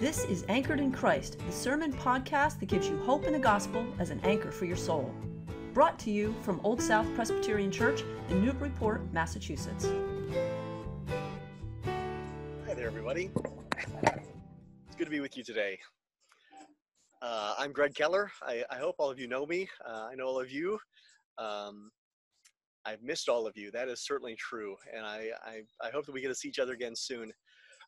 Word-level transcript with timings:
This 0.00 0.24
is 0.24 0.44
Anchored 0.48 0.80
in 0.80 0.90
Christ, 0.90 1.38
the 1.46 1.52
sermon 1.52 1.92
podcast 1.92 2.58
that 2.58 2.66
gives 2.66 2.88
you 2.88 2.98
hope 3.04 3.26
in 3.26 3.32
the 3.32 3.38
gospel 3.38 3.86
as 4.00 4.10
an 4.10 4.18
anchor 4.24 4.50
for 4.50 4.64
your 4.64 4.76
soul. 4.76 5.14
Brought 5.72 6.00
to 6.00 6.10
you 6.10 6.34
from 6.42 6.60
Old 6.64 6.82
South 6.82 7.06
Presbyterian 7.14 7.70
Church 7.70 8.02
in 8.28 8.44
Newburyport, 8.44 9.12
Massachusetts. 9.12 9.86
Hi 12.66 12.74
there, 12.74 12.88
everybody. 12.88 13.30
It's 13.76 14.96
good 14.98 15.04
to 15.04 15.10
be 15.10 15.20
with 15.20 15.36
you 15.36 15.44
today. 15.44 15.78
Uh, 17.22 17.54
I'm 17.56 17.70
Greg 17.70 17.94
Keller. 17.94 18.32
I, 18.42 18.64
I, 18.68 18.78
hope 18.78 18.96
all 18.98 19.12
of 19.12 19.20
you 19.20 19.28
know 19.28 19.46
me. 19.46 19.68
Uh, 19.88 20.08
I 20.10 20.16
know 20.16 20.26
all 20.26 20.40
of 20.40 20.50
you. 20.50 20.76
Um, 21.38 21.92
I've 22.84 23.02
missed 23.02 23.28
all 23.28 23.46
of 23.46 23.56
you. 23.56 23.70
That 23.70 23.88
is 23.88 24.04
certainly 24.04 24.34
true. 24.34 24.74
And 24.92 25.06
I, 25.06 25.28
I, 25.44 25.60
I 25.86 25.90
hope 25.90 26.04
that 26.06 26.12
we 26.12 26.20
get 26.20 26.28
to 26.28 26.34
see 26.34 26.48
each 26.48 26.58
other 26.58 26.72
again 26.72 26.96
soon. 26.96 27.32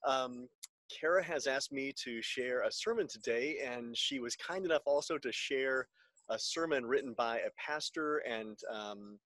Um, 0.07 0.47
Sara 0.91 1.23
has 1.23 1.47
asked 1.47 1.73
me 1.73 1.93
to 2.05 2.23
share 2.23 2.63
a 2.63 2.73
sermon 2.73 3.07
today, 3.09 3.59
and 3.65 3.97
she 3.97 4.21
was 4.21 4.37
kind 4.37 4.65
enough 4.65 4.83
also 4.87 5.19
to 5.19 5.33
share 5.33 5.89
a 6.31 6.39
sermon 6.39 6.85
written 6.85 7.15
by 7.17 7.39
a 7.39 7.51
pastor 7.57 8.19
and 8.19 8.59
um, 8.73 9.19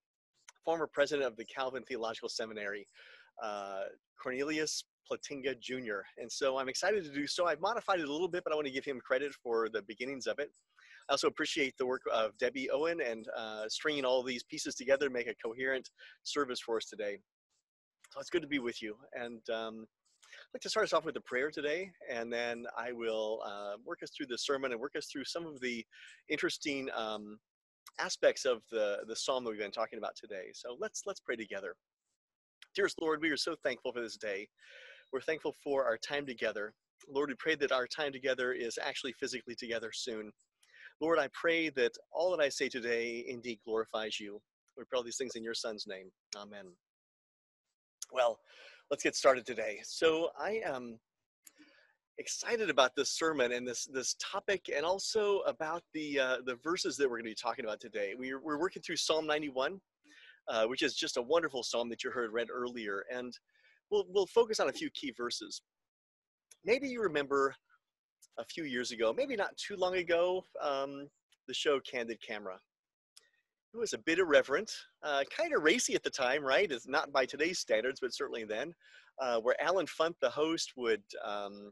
former 0.63 0.87
president 0.87 1.27
of 1.27 1.35
the 1.37 1.45
Calvin 1.45 1.83
Theological 1.83 2.29
Seminary, 2.29 2.87
uh, 3.43 3.83
Cornelius 4.21 4.83
Plantinga 5.09 5.59
Jr. 5.59 6.01
And 6.17 6.31
so 6.31 6.57
I'm 6.57 6.69
excited 6.69 7.03
to 7.03 7.11
do 7.11 7.27
so. 7.27 7.47
I've 7.47 7.61
modified 7.61 7.99
it 7.99 8.07
a 8.07 8.11
little 8.11 8.27
bit, 8.27 8.43
but 8.43 8.53
I 8.53 8.55
want 8.55 8.67
to 8.67 8.73
give 8.73 8.85
him 8.85 8.99
credit 8.99 9.33
for 9.33 9.69
the 9.69 9.81
beginnings 9.83 10.27
of 10.27 10.39
it. 10.39 10.51
I 11.09 11.13
also 11.13 11.27
appreciate 11.27 11.75
the 11.77 11.85
work 11.85 12.03
of 12.13 12.37
Debbie 12.37 12.69
Owen 12.69 13.01
and 13.01 13.27
uh, 13.35 13.67
stringing 13.67 14.05
all 14.05 14.23
these 14.23 14.43
pieces 14.43 14.75
together 14.75 15.07
to 15.07 15.13
make 15.13 15.27
a 15.27 15.35
coherent 15.43 15.89
service 16.23 16.59
for 16.59 16.77
us 16.77 16.85
today. 16.85 17.17
So 18.11 18.19
it's 18.19 18.29
good 18.29 18.43
to 18.43 18.47
be 18.47 18.59
with 18.59 18.81
you. 18.81 18.95
And 19.13 19.41
um, 19.49 19.87
I'd 20.31 20.55
like 20.55 20.61
to 20.61 20.69
start 20.69 20.85
us 20.85 20.93
off 20.93 21.05
with 21.05 21.15
a 21.17 21.21
prayer 21.21 21.51
today, 21.51 21.91
and 22.09 22.31
then 22.31 22.65
I 22.77 22.91
will 22.91 23.41
uh, 23.45 23.73
work 23.85 23.99
us 24.03 24.11
through 24.15 24.27
the 24.27 24.37
sermon 24.37 24.71
and 24.71 24.79
work 24.79 24.95
us 24.97 25.07
through 25.07 25.25
some 25.25 25.45
of 25.45 25.59
the 25.59 25.85
interesting 26.29 26.89
um, 26.95 27.37
aspects 27.99 28.45
of 28.45 28.61
the, 28.71 28.99
the 29.07 29.15
psalm 29.15 29.43
that 29.43 29.51
we've 29.51 29.59
been 29.59 29.71
talking 29.71 29.97
about 29.99 30.15
today. 30.15 30.49
So 30.53 30.77
let's 30.79 31.03
let's 31.05 31.19
pray 31.19 31.35
together. 31.35 31.75
Dearest 32.75 33.01
Lord, 33.01 33.21
we 33.21 33.29
are 33.29 33.37
so 33.37 33.55
thankful 33.63 33.91
for 33.91 34.01
this 34.01 34.17
day. 34.17 34.47
We're 35.11 35.21
thankful 35.21 35.55
for 35.63 35.85
our 35.85 35.97
time 35.97 36.25
together. 36.25 36.73
Lord, 37.09 37.29
we 37.29 37.35
pray 37.35 37.55
that 37.55 37.71
our 37.71 37.87
time 37.87 38.13
together 38.13 38.53
is 38.53 38.77
actually 38.81 39.13
physically 39.19 39.55
together 39.55 39.91
soon. 39.93 40.31
Lord, 41.01 41.19
I 41.19 41.29
pray 41.33 41.69
that 41.69 41.91
all 42.13 42.31
that 42.31 42.43
I 42.43 42.49
say 42.49 42.69
today 42.69 43.25
indeed 43.27 43.59
glorifies 43.65 44.19
you. 44.19 44.39
We 44.77 44.83
pray 44.89 44.97
all 44.97 45.03
these 45.03 45.17
things 45.17 45.35
in 45.35 45.43
your 45.43 45.53
Son's 45.53 45.85
name. 45.87 46.09
Amen. 46.37 46.65
Well, 48.13 48.39
let's 48.91 49.03
get 49.03 49.15
started 49.15 49.45
today. 49.45 49.79
So 49.83 50.29
I 50.37 50.61
am 50.65 50.99
excited 52.17 52.69
about 52.69 52.91
this 52.95 53.09
sermon 53.09 53.53
and 53.53 53.65
this 53.65 53.85
this 53.85 54.15
topic, 54.21 54.69
and 54.75 54.85
also 54.85 55.39
about 55.47 55.81
the 55.93 56.19
uh, 56.19 56.37
the 56.45 56.57
verses 56.61 56.97
that 56.97 57.09
we're 57.09 57.17
going 57.17 57.25
to 57.25 57.31
be 57.31 57.35
talking 57.35 57.65
about 57.65 57.79
today. 57.79 58.13
We're 58.17 58.41
we're 58.41 58.59
working 58.59 58.81
through 58.81 58.97
Psalm 58.97 59.25
91, 59.25 59.79
uh, 60.49 60.65
which 60.65 60.83
is 60.83 60.93
just 60.93 61.15
a 61.15 61.21
wonderful 61.21 61.63
psalm 61.63 61.89
that 61.89 62.03
you 62.03 62.11
heard 62.11 62.33
read 62.33 62.49
earlier, 62.53 63.05
and 63.11 63.33
we'll 63.89 64.05
we'll 64.09 64.27
focus 64.27 64.59
on 64.59 64.67
a 64.67 64.73
few 64.73 64.89
key 64.91 65.13
verses. 65.15 65.61
Maybe 66.65 66.89
you 66.89 67.01
remember 67.01 67.55
a 68.37 68.45
few 68.45 68.65
years 68.65 68.91
ago, 68.91 69.13
maybe 69.15 69.35
not 69.35 69.55
too 69.57 69.77
long 69.77 69.95
ago, 69.95 70.43
um, 70.61 71.07
the 71.47 71.53
show 71.53 71.79
Candid 71.79 72.21
Camera 72.21 72.59
it 73.73 73.77
was 73.77 73.93
a 73.93 73.97
bit 73.97 74.19
irreverent, 74.19 74.71
uh, 75.03 75.23
kind 75.35 75.53
of 75.53 75.63
racy 75.63 75.95
at 75.95 76.03
the 76.03 76.09
time, 76.09 76.43
right? 76.43 76.71
It's 76.71 76.87
not 76.87 77.11
by 77.11 77.25
today's 77.25 77.59
standards, 77.59 77.99
but 78.01 78.13
certainly 78.13 78.43
then, 78.43 78.73
uh, 79.21 79.39
where 79.39 79.61
Allen 79.61 79.85
Funt, 79.85 80.15
the 80.21 80.29
host, 80.29 80.73
would 80.75 81.03
um, 81.23 81.71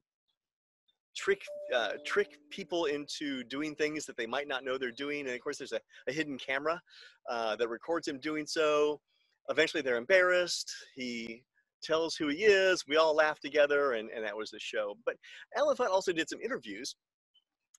trick 1.15 1.41
uh, 1.75 1.93
trick 2.05 2.37
people 2.49 2.85
into 2.85 3.43
doing 3.45 3.75
things 3.75 4.05
that 4.05 4.15
they 4.15 4.27
might 4.27 4.47
not 4.47 4.63
know 4.63 4.77
they're 4.77 4.91
doing. 4.91 5.21
And 5.25 5.35
of 5.35 5.41
course, 5.41 5.57
there's 5.57 5.73
a, 5.73 5.81
a 6.07 6.13
hidden 6.13 6.37
camera 6.37 6.81
uh, 7.29 7.55
that 7.57 7.67
records 7.67 8.07
him 8.07 8.19
doing 8.19 8.45
so. 8.47 9.01
Eventually, 9.49 9.81
they're 9.81 9.97
embarrassed. 9.97 10.71
He 10.95 11.43
tells 11.83 12.15
who 12.15 12.27
he 12.27 12.43
is. 12.43 12.85
We 12.87 12.97
all 12.97 13.15
laugh 13.15 13.39
together, 13.39 13.93
and, 13.93 14.09
and 14.09 14.23
that 14.23 14.37
was 14.37 14.51
the 14.51 14.59
show. 14.59 14.95
But 15.05 15.15
Allen 15.57 15.75
Funt 15.75 15.89
also 15.89 16.13
did 16.13 16.29
some 16.29 16.39
interviews. 16.41 16.95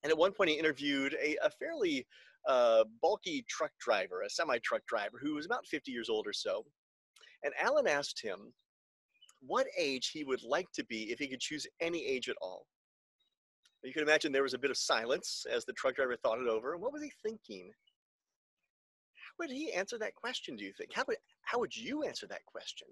And 0.02 0.10
at 0.10 0.18
one 0.18 0.32
point, 0.32 0.50
he 0.50 0.58
interviewed 0.58 1.14
a, 1.22 1.36
a 1.44 1.50
fairly 1.50 2.06
a 2.46 2.84
bulky 3.02 3.44
truck 3.48 3.72
driver, 3.78 4.22
a 4.22 4.30
semi 4.30 4.58
truck 4.58 4.82
driver, 4.86 5.18
who 5.20 5.34
was 5.34 5.46
about 5.46 5.66
50 5.66 5.92
years 5.92 6.08
old 6.08 6.26
or 6.26 6.32
so. 6.32 6.64
And 7.44 7.52
Alan 7.60 7.86
asked 7.86 8.22
him 8.22 8.52
what 9.40 9.66
age 9.78 10.10
he 10.12 10.24
would 10.24 10.42
like 10.42 10.70
to 10.74 10.84
be 10.84 11.10
if 11.10 11.18
he 11.18 11.28
could 11.28 11.40
choose 11.40 11.66
any 11.80 12.04
age 12.04 12.28
at 12.28 12.36
all. 12.42 12.66
You 13.82 13.92
can 13.94 14.02
imagine 14.02 14.30
there 14.30 14.42
was 14.42 14.54
a 14.54 14.58
bit 14.58 14.70
of 14.70 14.76
silence 14.76 15.46
as 15.50 15.64
the 15.64 15.72
truck 15.72 15.96
driver 15.96 16.16
thought 16.16 16.40
it 16.40 16.48
over. 16.48 16.76
What 16.76 16.92
was 16.92 17.02
he 17.02 17.10
thinking? 17.22 17.70
How 19.14 19.32
would 19.38 19.50
he 19.50 19.72
answer 19.72 19.98
that 19.98 20.14
question, 20.14 20.56
do 20.56 20.64
you 20.64 20.72
think? 20.76 20.90
How 20.94 21.04
would, 21.08 21.16
how 21.42 21.58
would 21.58 21.74
you 21.74 22.02
answer 22.02 22.26
that 22.26 22.44
question? 22.44 22.88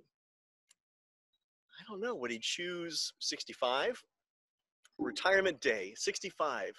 I 1.78 1.84
don't 1.88 2.00
know. 2.00 2.14
Would 2.14 2.30
he 2.30 2.38
choose 2.40 3.12
65? 3.20 4.02
Retirement 4.98 5.60
day, 5.60 5.92
65. 5.96 6.72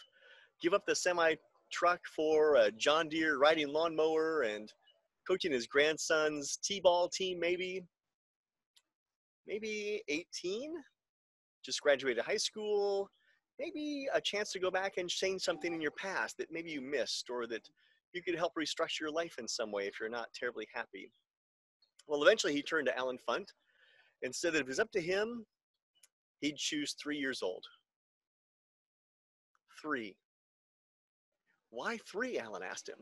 Give 0.62 0.74
up 0.74 0.86
the 0.86 0.96
semi 0.96 1.36
truck 1.72 2.02
for 2.16 2.56
a 2.56 2.72
John 2.72 3.08
Deere 3.08 3.38
riding 3.38 3.70
lawnmower 3.70 4.42
and 4.42 4.72
coaching 5.28 5.52
his 5.52 5.68
grandson's 5.68 6.58
t-ball 6.64 7.08
team 7.09 7.40
maybe 7.40 7.84
maybe 9.48 10.02
18 10.08 10.74
just 11.64 11.81
graduated 11.81 12.24
high 12.24 12.38
school. 12.38 13.09
Maybe 13.59 14.08
a 14.14 14.22
chance 14.22 14.52
to 14.53 14.59
go 14.59 14.72
back 14.72 14.94
and 14.98 15.09
change 15.09 15.42
something 15.42 15.74
in 15.74 15.81
your 15.81 15.92
past 15.92 16.38
that 16.38 16.52
maybe 16.52 16.72
you 16.72 16.81
missed 16.81 17.30
or 17.30 17.46
that 17.48 17.68
you 18.14 18.24
could 18.24 18.36
help 18.36 18.53
restructure 18.58 19.02
your 19.02 19.12
life 19.12 19.36
in 19.38 19.48
some 19.48 19.72
way 19.72 19.86
if 19.86 20.00
you're 20.00 20.09
not 20.09 20.34
terribly 20.34 20.68
happy. 20.74 21.12
Well 22.08 22.24
eventually 22.24 22.53
he 22.53 22.62
turned 22.62 22.88
to 22.88 22.98
Allen 22.98 23.18
Funt. 23.28 23.48
And 24.22 24.36
said 24.36 24.52
that 24.53 24.59
if 24.59 24.64
it 24.64 24.68
was 24.68 24.80
up 24.80 24.92
to 24.92 25.02
him 25.02 25.46
he'd 26.42 26.58
choose 26.58 26.94
three 26.94 27.18
years 27.18 27.42
old. 27.42 27.64
Three 29.81 30.16
why 31.69 31.97
three? 31.97 32.40
Allen 32.40 32.63
asked 32.63 32.90
him. 32.90 32.97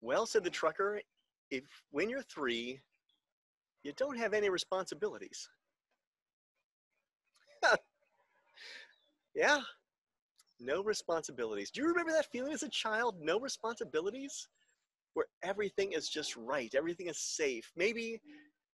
Well, 0.00 0.26
said 0.26 0.44
the 0.44 0.50
trucker, 0.50 1.00
if 1.50 1.64
when 1.90 2.10
you're 2.10 2.22
three, 2.22 2.80
you 3.82 3.92
don't 3.96 4.18
have 4.18 4.34
any 4.34 4.50
responsibilities. 4.50 5.48
yeah, 9.34 9.60
no 10.60 10.82
responsibilities. 10.82 11.70
Do 11.70 11.80
you 11.80 11.88
remember 11.88 12.12
that 12.12 12.30
feeling 12.32 12.52
as 12.52 12.62
a 12.62 12.68
child? 12.68 13.16
No 13.20 13.38
responsibilities? 13.40 14.48
Where 15.14 15.26
everything 15.42 15.92
is 15.92 16.08
just 16.08 16.36
right, 16.36 16.74
everything 16.74 17.08
is 17.08 17.18
safe. 17.18 17.70
Maybe 17.76 18.20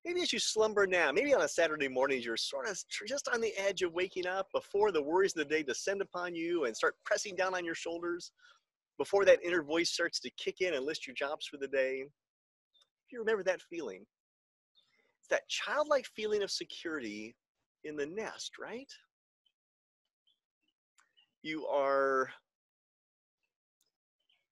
maybe 0.04 0.22
as 0.22 0.32
you 0.32 0.38
slumber 0.38 0.86
now, 0.86 1.12
maybe 1.12 1.34
on 1.34 1.42
a 1.42 1.48
Saturday 1.48 1.88
morning, 1.88 2.20
you're 2.22 2.36
sort 2.36 2.68
of 2.68 2.78
just 3.06 3.28
on 3.32 3.40
the 3.40 3.52
edge 3.56 3.82
of 3.82 3.92
waking 3.92 4.26
up 4.26 4.48
before 4.52 4.92
the 4.92 5.02
worries 5.02 5.36
of 5.36 5.38
the 5.38 5.54
day 5.54 5.62
descend 5.62 6.00
upon 6.00 6.34
you 6.34 6.64
and 6.64 6.76
start 6.76 6.94
pressing 7.04 7.36
down 7.36 7.54
on 7.54 7.64
your 7.64 7.74
shoulders, 7.74 8.32
before 8.98 9.24
that 9.24 9.42
inner 9.42 9.62
voice 9.62 9.90
starts 9.90 10.20
to 10.20 10.30
kick 10.36 10.60
in 10.60 10.74
and 10.74 10.84
list 10.84 11.06
your 11.06 11.14
jobs 11.14 11.46
for 11.46 11.56
the 11.56 11.68
day. 11.68 12.04
If 12.04 13.12
you 13.12 13.18
remember 13.18 13.42
that 13.44 13.62
feeling, 13.62 14.04
it's 15.20 15.28
that 15.30 15.48
childlike 15.48 16.06
feeling 16.14 16.42
of 16.42 16.50
security 16.50 17.34
in 17.84 17.96
the 17.96 18.06
nest, 18.06 18.52
right? 18.60 18.90
You 21.42 21.66
are 21.66 22.28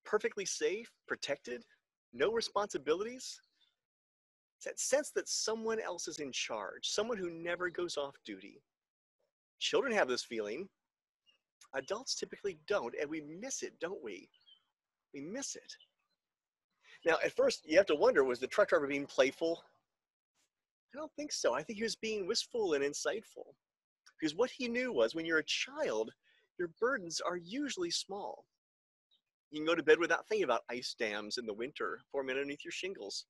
perfectly 0.06 0.47
safe, 0.47 0.91
protected, 1.06 1.62
no 2.14 2.32
responsibilities 2.32 3.38
it's 4.58 4.64
that 4.64 4.80
sense 4.80 5.10
that 5.10 5.28
someone 5.28 5.78
else 5.78 6.08
is 6.08 6.19
in 6.19 6.32
charge, 6.32 6.88
someone 6.88 7.16
who 7.16 7.30
never 7.30 7.70
goes 7.70 7.96
off 7.96 8.16
duty. 8.26 8.60
Children 9.60 9.92
have 9.92 10.08
this 10.08 10.24
feeling. 10.24 10.69
Adults 11.75 12.16
typically 12.16 12.58
don't, 12.66 12.93
and 13.00 13.08
we 13.08 13.20
miss 13.20 13.62
it, 13.62 13.75
don't 13.81 14.02
we? 14.02 14.28
We 15.14 15.20
miss 15.20 15.55
it. 15.55 15.72
Now, 17.06 17.19
at 17.25 17.37
first, 17.37 17.62
you 17.66 17.76
have 17.76 17.87
to 17.87 17.94
wonder 17.94 18.25
was 18.25 18.40
the 18.40 18.49
truck 18.49 18.70
driver 18.70 18.88
being 18.88 19.06
playful? 19.06 19.62
I 20.93 20.99
don't 20.99 21.12
think 21.14 21.31
so. 21.31 21.55
I 21.55 21.62
think 21.62 21.76
he 21.76 21.84
was 21.84 21.94
being 21.94 22.26
wistful 22.26 22.72
and 22.72 22.82
insightful. 22.82 23.55
Because 24.19 24.34
what 24.34 24.50
he 24.50 24.66
knew 24.66 24.93
was 24.93 25.14
when 25.14 25.25
you're 25.25 25.38
a 25.38 25.44
child, 25.44 26.10
your 26.58 26.72
burdens 26.81 27.20
are 27.20 27.37
usually 27.37 27.93
small. 27.93 28.44
You 29.52 29.60
can 29.60 29.66
go 29.66 29.76
to 29.76 29.84
bed 29.84 30.00
without 30.00 30.26
thinking 30.26 30.44
about 30.44 30.62
ice 30.69 30.96
dams 30.99 31.38
in 31.38 31.46
the 31.46 31.55
winter 31.55 32.00
forming 32.10 32.34
underneath 32.34 32.64
your 32.64 32.72
shingles. 32.72 33.26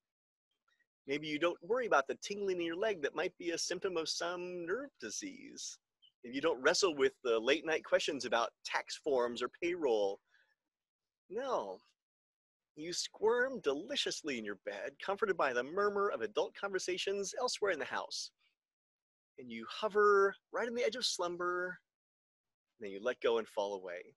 Maybe 1.09 1.27
you 1.27 1.39
don't 1.39 1.59
worry 1.63 1.87
about 1.87 2.07
the 2.07 2.19
tingling 2.23 2.61
in 2.61 2.67
your 2.67 2.77
leg 2.77 3.01
that 3.01 3.17
might 3.17 3.33
be 3.39 3.51
a 3.51 3.59
symptom 3.59 3.97
of 3.97 4.11
some 4.11 4.67
nerve 4.67 4.91
disease. 5.01 5.79
If 6.23 6.35
you 6.35 6.43
don't 6.43 6.61
wrestle 6.61 6.95
with 6.95 7.15
the 7.25 7.39
late 7.39 7.65
night 7.65 7.83
questions 7.83 8.27
about 8.27 8.51
tax 8.63 9.01
forms 9.03 9.43
or 9.43 9.51
payroll. 9.63 10.21
No. 11.31 11.79
You 12.77 12.93
squirm 12.93 13.61
deliciously 13.61 14.37
in 14.39 14.45
your 14.45 14.59
bed, 14.67 14.93
comforted 15.03 15.39
by 15.39 15.55
the 15.55 15.65
murmur 15.65 16.11
of 16.11 16.21
adult 16.21 16.53
conversations 16.61 17.35
elsewhere 17.41 17.73
in 17.73 17.79
the 17.79 17.87
house. 17.87 18.31
And 19.39 19.51
you 19.51 19.65
hover 19.71 20.35
right 20.53 20.69
on 20.69 20.75
the 20.75 20.85
edge 20.85 20.97
of 20.97 21.07
slumber, 21.07 21.79
then 22.81 22.91
you 22.91 23.01
let 23.03 23.21
go 23.23 23.39
and 23.39 23.49
fall 23.49 23.77
away. 23.77 24.15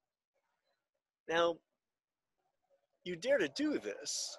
Now, 1.29 1.55
you 3.05 3.15
dare 3.15 3.37
to 3.37 3.47
do 3.47 3.79
this, 3.79 4.37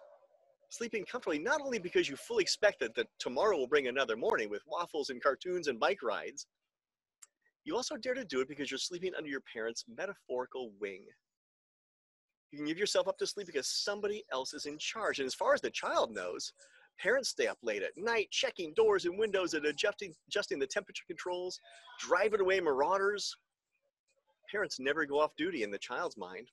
sleeping 0.73 1.05
comfortably, 1.05 1.39
not 1.39 1.61
only 1.61 1.79
because 1.79 2.09
you 2.09 2.17
fully 2.17 2.43
expect 2.43 2.81
that, 2.81 2.95
that 2.95 3.07
tomorrow 3.19 3.59
will 3.59 3.67
bring 3.67 3.89
another 3.89 4.17
morning 4.17 4.49
with 4.49 4.63
waffles 4.67 5.11
and 5.11 5.23
cartoons 5.23 5.69
and 5.69 5.79
bike 5.79 6.03
rides, 6.03 6.47
you 7.65 7.77
also 7.77 7.97
dare 7.97 8.15
to 8.15 8.25
do 8.25 8.41
it 8.41 8.49
because 8.49 8.71
you're 8.71 8.79
sleeping 8.79 9.13
under 9.17 9.29
your 9.29 9.43
parents' 9.53 9.85
metaphorical 9.87 10.73
wing. 10.81 11.05
You 12.51 12.59
can 12.59 12.67
give 12.67 12.79
yourself 12.79 13.07
up 13.07 13.19
to 13.19 13.27
sleep 13.27 13.47
because 13.47 13.69
somebody 13.69 14.25
else 14.33 14.55
is 14.55 14.67
in 14.67 14.79
charge. 14.79 15.19
And 15.19 15.27
as 15.27 15.35
far 15.35 15.55
as 15.55 15.61
the 15.61 15.71
child 15.71 16.11
knows, 16.11 16.53
parents 16.99 17.29
stay 17.29 17.47
up 17.47 17.59
late 17.63 17.83
at 17.83 17.97
night, 17.97 18.29
checking 18.31 18.73
doors 18.75 19.05
and 19.05 19.19
windows 19.19 19.55
and 19.55 19.67
adjusting, 19.67 20.15
adjusting 20.29 20.59
the 20.59 20.67
temperature 20.67 21.05
controls, 21.07 21.61
driving 22.01 22.41
away 22.41 22.61
marauders. 22.61 23.35
Parents 24.51 24.81
never 24.81 25.05
go 25.07 25.21
off 25.21 25.37
duty 25.37 25.63
in 25.63 25.71
the 25.71 25.79
child's 25.79 26.17
mind. 26.17 26.49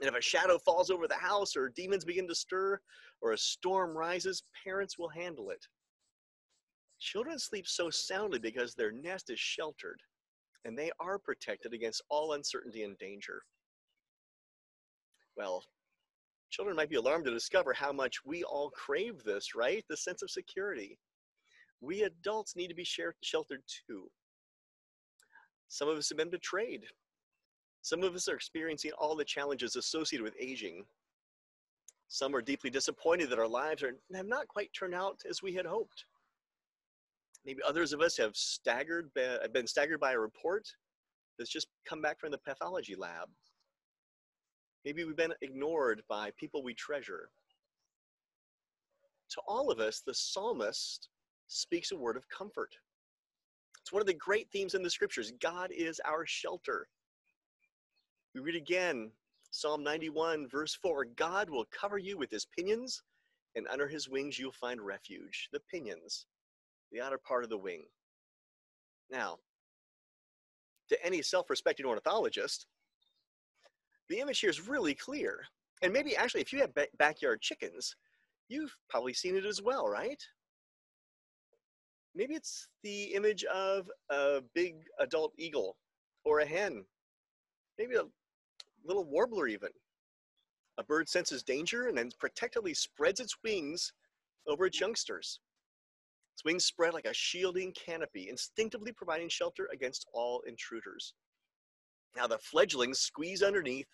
And 0.00 0.08
if 0.08 0.14
a 0.14 0.20
shadow 0.20 0.58
falls 0.58 0.90
over 0.90 1.06
the 1.06 1.14
house, 1.14 1.56
or 1.56 1.68
demons 1.68 2.04
begin 2.04 2.26
to 2.28 2.34
stir, 2.34 2.80
or 3.20 3.32
a 3.32 3.38
storm 3.38 3.96
rises, 3.96 4.42
parents 4.64 4.98
will 4.98 5.08
handle 5.08 5.50
it. 5.50 5.66
Children 6.98 7.38
sleep 7.38 7.66
so 7.68 7.90
soundly 7.90 8.38
because 8.38 8.74
their 8.74 8.90
nest 8.90 9.30
is 9.30 9.38
sheltered, 9.38 10.00
and 10.64 10.76
they 10.76 10.90
are 11.00 11.18
protected 11.18 11.72
against 11.72 12.02
all 12.08 12.32
uncertainty 12.32 12.82
and 12.82 12.98
danger. 12.98 13.42
Well, 15.36 15.64
children 16.50 16.76
might 16.76 16.90
be 16.90 16.96
alarmed 16.96 17.24
to 17.26 17.30
discover 17.30 17.72
how 17.72 17.92
much 17.92 18.24
we 18.24 18.42
all 18.44 18.70
crave 18.70 19.22
this, 19.22 19.54
right? 19.54 19.84
The 19.88 19.96
sense 19.96 20.22
of 20.22 20.30
security. 20.30 20.98
We 21.80 22.02
adults 22.02 22.56
need 22.56 22.68
to 22.68 22.74
be 22.74 22.84
sheltered 22.84 23.62
too. 23.86 24.10
Some 25.68 25.88
of 25.88 25.98
us 25.98 26.08
have 26.08 26.18
been 26.18 26.30
betrayed 26.30 26.84
some 27.84 28.02
of 28.02 28.14
us 28.14 28.28
are 28.28 28.34
experiencing 28.34 28.92
all 28.96 29.14
the 29.14 29.26
challenges 29.26 29.76
associated 29.76 30.24
with 30.24 30.34
aging. 30.40 30.86
Some 32.08 32.34
are 32.34 32.40
deeply 32.40 32.70
disappointed 32.70 33.28
that 33.28 33.38
our 33.38 33.46
lives 33.46 33.82
are, 33.82 33.92
have 34.14 34.26
not 34.26 34.48
quite 34.48 34.70
turned 34.72 34.94
out 34.94 35.20
as 35.28 35.42
we 35.42 35.52
had 35.52 35.66
hoped. 35.66 36.06
Maybe 37.44 37.60
others 37.68 37.92
of 37.92 38.00
us 38.00 38.16
have 38.16 38.34
staggered, 38.34 39.10
been 39.52 39.66
staggered 39.66 40.00
by 40.00 40.12
a 40.12 40.18
report 40.18 40.66
that's 41.38 41.50
just 41.50 41.66
come 41.86 42.00
back 42.00 42.18
from 42.18 42.30
the 42.30 42.38
pathology 42.38 42.94
lab. 42.94 43.28
Maybe 44.86 45.04
we've 45.04 45.14
been 45.14 45.34
ignored 45.42 46.02
by 46.08 46.30
people 46.38 46.62
we 46.62 46.72
treasure. 46.72 47.28
To 49.32 49.42
all 49.46 49.70
of 49.70 49.78
us, 49.78 50.00
the 50.00 50.14
psalmist 50.14 51.10
speaks 51.48 51.92
a 51.92 51.96
word 51.96 52.16
of 52.16 52.26
comfort. 52.30 52.74
It's 53.82 53.92
one 53.92 54.00
of 54.00 54.06
the 54.06 54.14
great 54.14 54.48
themes 54.50 54.72
in 54.72 54.82
the 54.82 54.88
scriptures. 54.88 55.34
God 55.38 55.70
is 55.70 56.00
our 56.06 56.24
shelter. 56.24 56.88
We 58.34 58.40
read 58.40 58.56
again 58.56 59.12
Psalm 59.52 59.84
91, 59.84 60.48
verse 60.48 60.74
4 60.74 61.04
God 61.16 61.48
will 61.48 61.66
cover 61.66 61.98
you 61.98 62.18
with 62.18 62.30
his 62.30 62.44
pinions, 62.44 63.02
and 63.54 63.68
under 63.68 63.86
his 63.86 64.08
wings 64.08 64.38
you'll 64.38 64.50
find 64.50 64.80
refuge. 64.80 65.48
The 65.52 65.60
pinions, 65.70 66.26
the 66.90 67.00
outer 67.00 67.18
part 67.18 67.44
of 67.44 67.50
the 67.50 67.58
wing. 67.58 67.84
Now, 69.08 69.38
to 70.88 71.06
any 71.06 71.22
self 71.22 71.48
respecting 71.48 71.86
ornithologist, 71.86 72.66
the 74.08 74.18
image 74.18 74.40
here 74.40 74.50
is 74.50 74.68
really 74.68 74.94
clear. 74.94 75.44
And 75.82 75.92
maybe 75.92 76.16
actually, 76.16 76.40
if 76.40 76.52
you 76.52 76.60
have 76.60 76.74
backyard 76.98 77.40
chickens, 77.40 77.94
you've 78.48 78.76
probably 78.88 79.14
seen 79.14 79.36
it 79.36 79.44
as 79.44 79.62
well, 79.62 79.88
right? 79.88 80.22
Maybe 82.16 82.34
it's 82.34 82.66
the 82.82 83.14
image 83.14 83.44
of 83.44 83.88
a 84.10 84.40
big 84.54 84.74
adult 84.98 85.32
eagle 85.38 85.76
or 86.24 86.40
a 86.40 86.46
hen, 86.46 86.84
maybe 87.78 87.94
a 87.94 88.04
little 88.84 89.04
warbler 89.04 89.46
even. 89.48 89.70
A 90.78 90.84
bird 90.84 91.08
senses 91.08 91.42
danger 91.42 91.88
and 91.88 91.96
then 91.96 92.10
protectively 92.18 92.74
spreads 92.74 93.20
its 93.20 93.36
wings 93.42 93.92
over 94.46 94.66
its 94.66 94.80
youngsters. 94.80 95.40
Its 96.34 96.44
wings 96.44 96.64
spread 96.64 96.94
like 96.94 97.06
a 97.06 97.14
shielding 97.14 97.72
canopy, 97.72 98.28
instinctively 98.28 98.92
providing 98.92 99.28
shelter 99.28 99.68
against 99.72 100.06
all 100.12 100.42
intruders. 100.46 101.14
Now 102.16 102.26
the 102.26 102.38
fledglings 102.38 102.98
squeeze 102.98 103.42
underneath, 103.42 103.86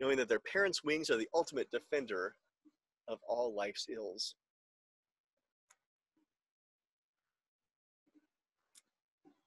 knowing 0.00 0.18
that 0.18 0.28
their 0.28 0.40
parents' 0.40 0.84
wings 0.84 1.08
are 1.10 1.16
the 1.16 1.28
ultimate 1.34 1.70
defender 1.70 2.34
of 3.08 3.18
all 3.26 3.54
life's 3.54 3.86
ills. 3.88 4.34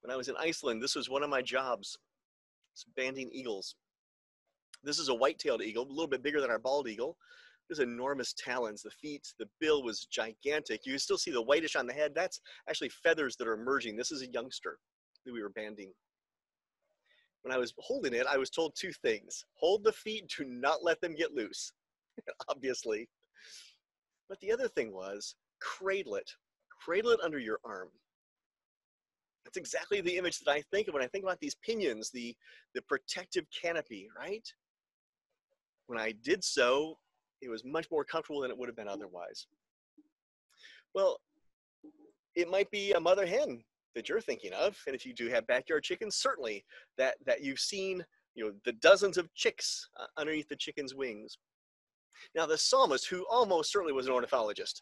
When 0.02 0.12
I 0.12 0.16
was 0.16 0.28
in 0.28 0.36
Iceland, 0.38 0.84
this 0.84 0.96
was 0.96 1.10
one 1.10 1.24
of 1.24 1.30
my 1.30 1.42
jobs, 1.42 1.98
banding 2.96 3.30
eagles. 3.32 3.76
This 4.86 5.00
is 5.00 5.10
a 5.10 5.16
white-tailed 5.16 5.64
eagle, 5.64 5.84
a 5.84 5.90
little 5.90 6.08
bit 6.08 6.24
bigger 6.24 6.42
than 6.42 6.52
our 6.52 6.60
bald 6.60 6.88
eagle. 6.88 7.18
There's 7.68 7.80
enormous 7.80 8.34
talons. 8.38 8.84
The 8.84 8.92
feet, 8.92 9.28
the 9.40 9.50
bill 9.60 9.84
was 9.84 10.06
gigantic. 10.06 10.82
You 10.86 10.98
still 11.00 11.18
see 11.18 11.32
the 11.32 11.42
whitish 11.42 11.76
on 11.76 11.88
the 11.88 11.94
head. 11.94 12.12
That's 12.14 12.40
actually 12.70 12.90
feathers 12.90 13.36
that 13.38 13.48
are 13.48 13.54
emerging. 13.54 13.96
This 13.96 14.12
is 14.12 14.22
a 14.22 14.32
youngster 14.32 14.78
that 15.26 15.34
we 15.34 15.42
were 15.42 15.50
banding. 15.50 15.92
When 17.42 17.54
I 17.54 17.58
was 17.58 17.74
holding 17.80 18.14
it, 18.14 18.26
I 18.28 18.38
was 18.38 18.50
told 18.50 18.74
two 18.76 18.92
things. 18.92 19.46
Hold 19.60 19.84
the 19.84 19.92
feet, 19.92 20.32
do 20.36 20.46
not 20.46 20.84
let 20.84 21.02
them 21.02 21.16
get 21.16 21.34
loose, 21.34 21.74
obviously. 22.50 23.08
But 24.30 24.40
the 24.40 24.52
other 24.52 24.68
thing 24.68 24.92
was 24.92 25.36
cradle 25.62 26.16
it. 26.16 26.30
Cradle 26.84 27.12
it 27.12 27.20
under 27.24 27.40
your 27.40 27.60
arm. 27.64 27.90
That's 29.44 29.58
exactly 29.58 30.02
the 30.02 30.18
image 30.18 30.40
that 30.40 30.52
I 30.52 30.64
think 30.72 30.88
of 30.88 30.96
when 30.96 31.04
I 31.04 31.08
think 31.08 31.24
about 31.24 31.40
these 31.40 31.56
pinions, 31.64 32.10
the, 32.10 32.36
the 32.74 32.82
protective 32.84 33.46
canopy, 33.62 34.08
right? 34.18 34.48
When 35.88 36.00
I 36.00 36.14
did 36.24 36.44
so, 36.44 36.98
it 37.42 37.50
was 37.50 37.64
much 37.64 37.90
more 37.92 38.04
comfortable 38.04 38.42
than 38.42 38.52
it 38.52 38.58
would 38.58 38.70
have 38.70 38.76
been 38.76 38.88
otherwise. 38.88 39.48
Well, 40.94 41.20
it 42.36 42.50
might 42.50 42.72
be 42.72 42.94
a 42.94 43.00
mother 43.00 43.26
hen 43.26 43.64
that 43.94 44.10
you're 44.10 44.22
thinking 44.22 44.54
of, 44.54 44.78
and 44.88 44.96
if 44.96 45.06
you 45.06 45.14
do 45.14 45.28
have 45.30 45.48
backyard 45.48 45.84
chickens, 45.84 46.16
certainly 46.16 46.66
that 46.98 47.16
that 47.26 47.44
you've 47.44 47.60
seen, 47.60 48.04
you 48.34 48.46
know, 48.46 48.54
the 48.66 48.74
dozens 48.74 49.18
of 49.18 49.34
chicks 49.34 49.90
uh, 50.00 50.08
underneath 50.18 50.50
the 50.50 50.56
chicken's 50.56 50.96
wings. 50.96 51.38
Now, 52.34 52.46
the 52.46 52.58
psalmist, 52.58 53.08
who 53.08 53.26
almost 53.30 53.72
certainly 53.72 53.94
was 53.94 54.08
an 54.08 54.14
ornithologist, 54.14 54.82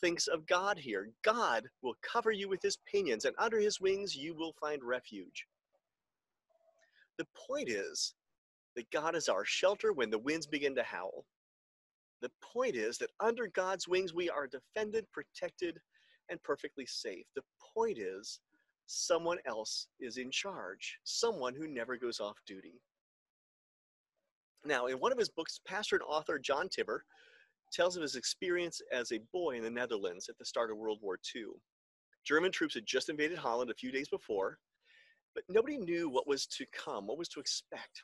thinks 0.00 0.26
of 0.26 0.46
God 0.46 0.78
here. 0.78 1.10
God 1.22 1.64
will 1.82 1.96
cover 2.02 2.30
you 2.30 2.48
with 2.48 2.62
his 2.62 2.78
pinions, 2.90 3.24
and 3.24 3.34
under 3.38 3.58
his 3.58 3.80
wings 3.80 4.16
you 4.16 4.34
will 4.34 4.54
find 4.60 4.82
refuge. 4.82 5.46
The 7.18 7.26
point 7.34 7.68
is 7.68 8.14
that 8.76 8.90
God 8.90 9.14
is 9.14 9.28
our 9.28 9.44
shelter 9.44 9.92
when 9.92 10.10
the 10.10 10.18
winds 10.18 10.46
begin 10.46 10.74
to 10.76 10.82
howl. 10.82 11.24
The 12.22 12.30
point 12.42 12.74
is 12.74 12.98
that 12.98 13.10
under 13.20 13.46
God's 13.46 13.88
wings, 13.88 14.14
we 14.14 14.28
are 14.28 14.46
defended, 14.46 15.06
protected, 15.12 15.78
and 16.28 16.42
perfectly 16.42 16.86
safe. 16.86 17.24
The 17.34 17.42
point 17.74 17.98
is, 17.98 18.40
someone 18.86 19.38
else 19.46 19.86
is 20.00 20.16
in 20.16 20.30
charge, 20.30 20.98
someone 21.04 21.54
who 21.54 21.66
never 21.66 21.96
goes 21.96 22.20
off 22.20 22.36
duty. 22.46 22.80
Now, 24.64 24.86
in 24.86 24.98
one 24.98 25.12
of 25.12 25.18
his 25.18 25.30
books, 25.30 25.60
pastor 25.66 25.96
and 25.96 26.04
author 26.06 26.38
John 26.38 26.68
Timmer 26.68 27.04
tells 27.72 27.96
of 27.96 28.02
his 28.02 28.16
experience 28.16 28.80
as 28.92 29.12
a 29.12 29.20
boy 29.32 29.56
in 29.56 29.62
the 29.62 29.70
Netherlands 29.70 30.28
at 30.28 30.36
the 30.38 30.44
start 30.44 30.70
of 30.70 30.76
World 30.76 30.98
War 31.00 31.18
II. 31.34 31.44
German 32.24 32.52
troops 32.52 32.74
had 32.74 32.84
just 32.84 33.08
invaded 33.08 33.38
Holland 33.38 33.70
a 33.70 33.74
few 33.74 33.90
days 33.90 34.08
before, 34.08 34.58
but 35.34 35.44
nobody 35.48 35.78
knew 35.78 36.08
what 36.10 36.26
was 36.26 36.46
to 36.46 36.66
come, 36.72 37.06
what 37.06 37.16
was 37.16 37.28
to 37.28 37.40
expect 37.40 38.02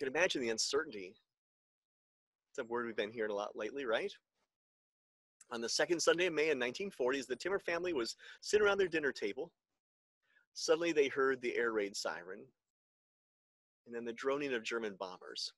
can 0.00 0.08
imagine 0.08 0.40
the 0.40 0.48
uncertainty. 0.48 1.14
It's 2.50 2.58
a 2.58 2.64
word 2.64 2.86
we've 2.86 2.96
been 2.96 3.12
hearing 3.12 3.30
a 3.30 3.34
lot 3.34 3.54
lately, 3.54 3.84
right? 3.84 4.12
On 5.52 5.60
the 5.60 5.68
second 5.68 6.00
Sunday 6.00 6.26
of 6.26 6.32
May 6.32 6.50
in 6.50 6.58
1940s, 6.58 7.26
the 7.26 7.36
Timmer 7.36 7.58
family 7.58 7.92
was 7.92 8.16
sitting 8.40 8.66
around 8.66 8.78
their 8.78 8.88
dinner 8.88 9.12
table. 9.12 9.52
Suddenly 10.54 10.92
they 10.92 11.08
heard 11.08 11.40
the 11.40 11.56
air 11.56 11.72
raid 11.72 11.94
siren 11.94 12.40
and 13.86 13.94
then 13.94 14.04
the 14.04 14.12
droning 14.12 14.54
of 14.54 14.62
German 14.62 14.96
bombers. 14.98 15.52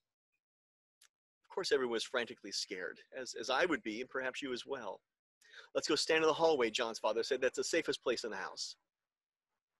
Of 1.48 1.54
course, 1.54 1.70
everyone 1.70 1.92
was 1.92 2.04
frantically 2.04 2.52
scared, 2.52 2.98
as, 3.18 3.34
as 3.38 3.50
I 3.50 3.66
would 3.66 3.82
be, 3.82 4.00
and 4.00 4.10
perhaps 4.10 4.42
you 4.42 4.52
as 4.52 4.64
well. 4.66 5.00
Let's 5.74 5.86
go 5.86 5.94
stand 5.94 6.22
in 6.22 6.28
the 6.28 6.32
hallway, 6.32 6.70
John's 6.70 6.98
father 6.98 7.22
said. 7.22 7.40
That's 7.40 7.58
the 7.58 7.64
safest 7.64 8.02
place 8.02 8.24
in 8.24 8.30
the 8.30 8.36
house. 8.36 8.76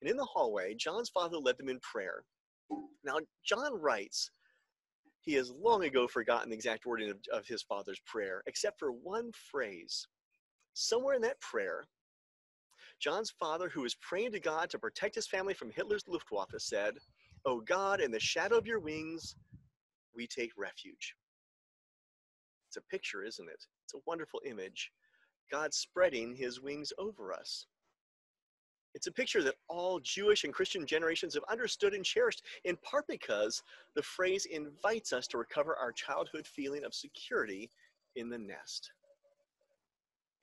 And 0.02 0.10
in 0.10 0.16
the 0.16 0.24
hallway, 0.24 0.74
John's 0.74 1.08
father 1.08 1.38
led 1.38 1.56
them 1.56 1.68
in 1.68 1.80
prayer. 1.80 2.24
Now, 3.04 3.18
John 3.44 3.80
writes 3.80 4.30
he 5.22 5.34
has 5.34 5.50
long 5.50 5.84
ago 5.84 6.06
forgotten 6.06 6.50
the 6.50 6.56
exact 6.56 6.84
wording 6.84 7.10
of, 7.10 7.16
of 7.32 7.46
his 7.46 7.62
father's 7.62 8.00
prayer, 8.06 8.42
except 8.46 8.78
for 8.78 8.90
one 8.92 9.30
phrase. 9.50 10.06
Somewhere 10.74 11.14
in 11.14 11.22
that 11.22 11.40
prayer, 11.40 11.84
John's 13.00 13.30
father, 13.30 13.68
who 13.68 13.82
was 13.82 13.94
praying 13.96 14.32
to 14.32 14.40
God 14.40 14.68
to 14.70 14.78
protect 14.78 15.14
his 15.14 15.28
family 15.28 15.54
from 15.54 15.70
Hitler's 15.70 16.04
Luftwaffe, 16.08 16.54
said, 16.58 16.94
Oh 17.44 17.60
God, 17.60 18.00
in 18.00 18.10
the 18.10 18.20
shadow 18.20 18.56
of 18.56 18.66
your 18.66 18.80
wings, 18.80 19.36
we 20.14 20.26
take 20.26 20.50
refuge. 20.56 21.14
It's 22.68 22.76
a 22.76 22.90
picture, 22.90 23.24
isn't 23.24 23.48
it? 23.48 23.64
It's 23.84 23.94
a 23.94 24.02
wonderful 24.06 24.40
image. 24.44 24.90
God 25.50 25.74
spreading 25.74 26.34
his 26.34 26.60
wings 26.60 26.92
over 26.98 27.32
us. 27.32 27.66
It's 28.94 29.06
a 29.06 29.12
picture 29.12 29.42
that 29.42 29.54
all 29.68 30.00
Jewish 30.00 30.44
and 30.44 30.52
Christian 30.52 30.86
generations 30.86 31.34
have 31.34 31.44
understood 31.50 31.94
and 31.94 32.04
cherished, 32.04 32.42
in 32.64 32.76
part 32.78 33.06
because 33.08 33.62
the 33.94 34.02
phrase 34.02 34.46
invites 34.46 35.12
us 35.12 35.26
to 35.28 35.38
recover 35.38 35.76
our 35.76 35.92
childhood 35.92 36.46
feeling 36.46 36.84
of 36.84 36.94
security 36.94 37.70
in 38.16 38.28
the 38.28 38.38
nest. 38.38 38.92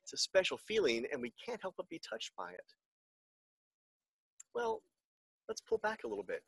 It's 0.04 0.14
a 0.14 0.18
special 0.18 0.58
feeling, 0.58 1.06
and 1.12 1.22
we 1.22 1.32
can't 1.44 1.62
help 1.62 1.76
but 1.78 1.88
be 1.90 2.00
touched 2.00 2.32
by 2.36 2.52
it. 2.52 2.74
Well, 4.56 4.82
let's 5.48 5.62
pull 5.62 5.78
back 5.78 6.04
a 6.04 6.08
little 6.08 6.24
bit. 6.24 6.42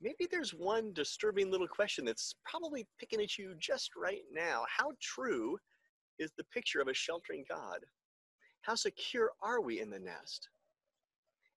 Maybe 0.00 0.28
there's 0.30 0.54
one 0.54 0.92
disturbing 0.92 1.50
little 1.50 1.66
question 1.66 2.04
that's 2.04 2.36
probably 2.44 2.86
picking 3.00 3.20
at 3.20 3.38
you 3.38 3.54
just 3.58 3.96
right 3.96 4.22
now. 4.32 4.64
How 4.68 4.92
true 5.00 5.58
is 6.18 6.30
the 6.36 6.44
picture 6.44 6.80
of 6.80 6.88
a 6.88 6.94
sheltering 6.94 7.44
God? 7.48 7.80
How 8.66 8.74
secure 8.74 9.30
are 9.40 9.60
we 9.60 9.78
in 9.78 9.90
the 9.90 10.00
nest? 10.00 10.48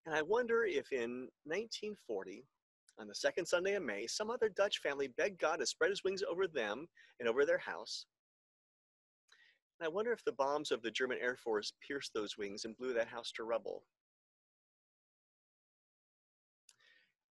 And 0.06 0.14
I 0.14 0.22
wonder 0.22 0.66
if 0.66 0.92
in 0.92 1.28
1940, 1.46 2.46
on 3.00 3.08
the 3.08 3.16
second 3.16 3.48
Sunday 3.48 3.74
of 3.74 3.82
May, 3.82 4.06
some 4.06 4.30
other 4.30 4.48
Dutch 4.48 4.78
family 4.78 5.08
begged 5.08 5.40
God 5.40 5.56
to 5.58 5.66
spread 5.66 5.90
his 5.90 6.04
wings 6.04 6.22
over 6.22 6.46
them 6.46 6.88
and 7.20 7.28
over 7.28 7.46
their 7.46 7.58
house. 7.58 8.06
And 9.80 9.88
I 9.88 9.90
wonder 9.90 10.12
if 10.12 10.24
the 10.24 10.34
bombs 10.34 10.72
of 10.72 10.84
the 10.84 10.92
German 10.92 11.18
Air 11.20 11.36
Force 11.36 11.74
pierced 11.86 12.14
those 12.14 12.38
wings 12.38 12.66
and 12.66 12.78
blew 12.78 12.94
that 12.94 13.08
house 13.08 13.32
to 13.38 13.44
rubble. 13.44 13.82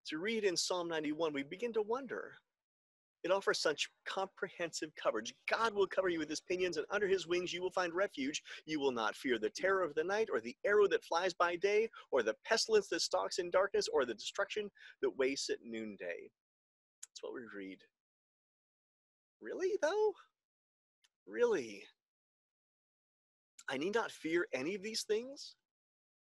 To 0.06 0.18
read 0.18 0.42
in 0.42 0.56
Psalm 0.56 0.88
91, 0.88 1.32
we 1.32 1.44
begin 1.44 1.72
to 1.74 1.82
wonder 1.82 2.32
it 3.28 3.34
offers 3.34 3.60
such 3.60 3.90
comprehensive 4.06 4.90
coverage. 4.96 5.34
God 5.50 5.74
will 5.74 5.86
cover 5.86 6.08
you 6.08 6.18
with 6.18 6.30
his 6.30 6.40
pinions, 6.40 6.78
and 6.78 6.86
under 6.90 7.06
his 7.06 7.26
wings 7.26 7.52
you 7.52 7.60
will 7.60 7.70
find 7.70 7.92
refuge. 7.92 8.42
You 8.64 8.80
will 8.80 8.90
not 8.90 9.16
fear 9.16 9.38
the 9.38 9.50
terror 9.50 9.84
of 9.84 9.94
the 9.94 10.04
night, 10.04 10.28
or 10.32 10.40
the 10.40 10.56
arrow 10.64 10.88
that 10.88 11.04
flies 11.04 11.34
by 11.34 11.56
day, 11.56 11.90
or 12.10 12.22
the 12.22 12.36
pestilence 12.46 12.88
that 12.88 13.02
stalks 13.02 13.38
in 13.38 13.50
darkness, 13.50 13.86
or 13.92 14.06
the 14.06 14.14
destruction 14.14 14.70
that 15.02 15.16
wastes 15.18 15.50
at 15.50 15.58
noonday. 15.62 16.30
That's 17.04 17.22
what 17.22 17.34
we 17.34 17.42
read. 17.54 17.78
Really, 19.42 19.72
though? 19.82 20.12
Really? 21.26 21.82
I 23.68 23.76
need 23.76 23.94
not 23.94 24.10
fear 24.10 24.46
any 24.54 24.74
of 24.74 24.82
these 24.82 25.02
things? 25.02 25.54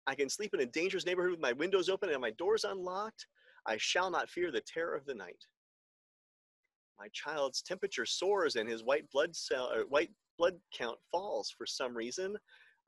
I 0.09 0.17
can 0.17 0.29
sleep 0.29 0.55
in 0.55 0.61
a 0.61 0.67
dangerous 0.67 1.07
neighborhood 1.07 1.31
with 1.31 1.41
my 1.41 1.53
windows 1.53 1.89
open 1.89 2.11
and 2.11 2.21
my 2.21 2.33
doors 2.33 2.65
unlocked. 2.65 3.29
I 3.65 3.77
shall 3.77 4.11
not 4.11 4.29
fear 4.29 4.51
the 4.51 4.63
terror 4.63 4.97
of 4.97 5.07
the 5.07 5.15
night 5.15 5.45
my 7.01 7.09
child's 7.15 7.63
temperature 7.63 8.05
soars 8.05 8.57
and 8.57 8.69
his 8.69 8.85
white 8.85 9.11
blood 9.11 9.35
cell 9.35 9.71
uh, 9.75 9.81
white 9.89 10.11
blood 10.39 10.55
count 10.77 10.99
falls 11.11 11.53
for 11.57 11.67
some 11.67 11.97
reason. 11.97 12.37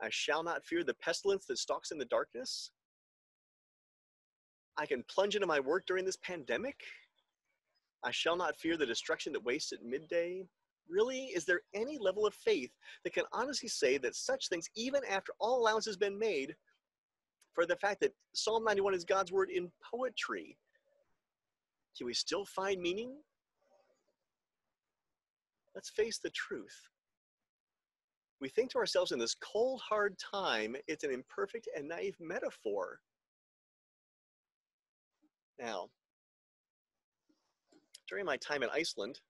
I 0.02 0.08
shall 0.10 0.42
not 0.42 0.64
fear 0.64 0.84
the 0.84 0.94
pestilence 0.94 1.46
that 1.46 1.58
stalks 1.58 1.92
in 1.92 1.98
the 1.98 2.04
darkness. 2.04 2.70
I 4.76 4.86
can 4.86 5.04
plunge 5.08 5.34
into 5.34 5.46
my 5.46 5.60
work 5.60 5.84
during 5.86 6.04
this 6.04 6.18
pandemic. 6.18 6.76
I 8.04 8.10
shall 8.10 8.36
not 8.36 8.56
fear 8.56 8.76
the 8.76 8.86
destruction 8.86 9.32
that 9.32 9.44
wastes 9.44 9.72
at 9.72 9.82
midday. 9.82 10.42
Really, 10.88 11.26
is 11.26 11.44
there 11.44 11.60
any 11.74 11.98
level 11.98 12.26
of 12.26 12.34
faith 12.34 12.70
that 13.04 13.14
can 13.14 13.24
honestly 13.32 13.68
say 13.68 13.96
that 13.98 14.16
such 14.16 14.48
things, 14.48 14.68
even 14.76 15.02
after 15.08 15.32
all 15.38 15.60
allowance 15.60 15.86
has 15.86 15.96
been 15.96 16.18
made 16.18 16.54
for 17.54 17.64
the 17.64 17.76
fact 17.76 18.00
that 18.00 18.14
Psalm 18.34 18.64
91 18.64 18.94
is 18.94 19.04
God's 19.04 19.30
word 19.30 19.50
in 19.50 19.70
poetry, 19.88 20.58
can 21.96 22.06
we 22.06 22.14
still 22.14 22.44
find 22.44 22.80
meaning 22.80 23.14
let's 25.74 25.90
face 25.90 26.18
the 26.18 26.30
truth. 26.30 26.88
We 28.40 28.48
think 28.48 28.70
to 28.72 28.78
ourselves 28.78 29.12
in 29.12 29.18
this 29.18 29.34
cold, 29.34 29.80
hard 29.88 30.16
time, 30.18 30.74
it's 30.88 31.04
an 31.04 31.12
imperfect 31.12 31.68
and 31.76 31.88
naive 31.88 32.16
metaphor. 32.20 32.98
Now, 35.60 35.88
during 38.08 38.26
my 38.26 38.36
time 38.38 38.62
in 38.62 38.68
Iceland, 38.74 39.20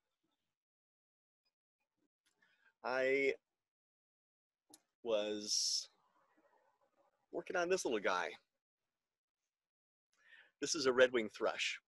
I 2.85 3.35
was 5.05 5.89
working 7.33 7.57
on 7.57 7.69
this 7.69 7.85
little 7.85 8.01
guy. 8.01 8.31
This 10.61 10.75
is 10.75 10.87
a 10.87 10.93
red-winged 10.93 11.33
thrush. 11.37 11.79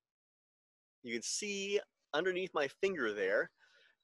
You 1.02 1.14
can 1.14 1.22
see 1.22 1.80
underneath 2.12 2.50
my 2.54 2.68
finger 2.80 3.12
there, 3.12 3.50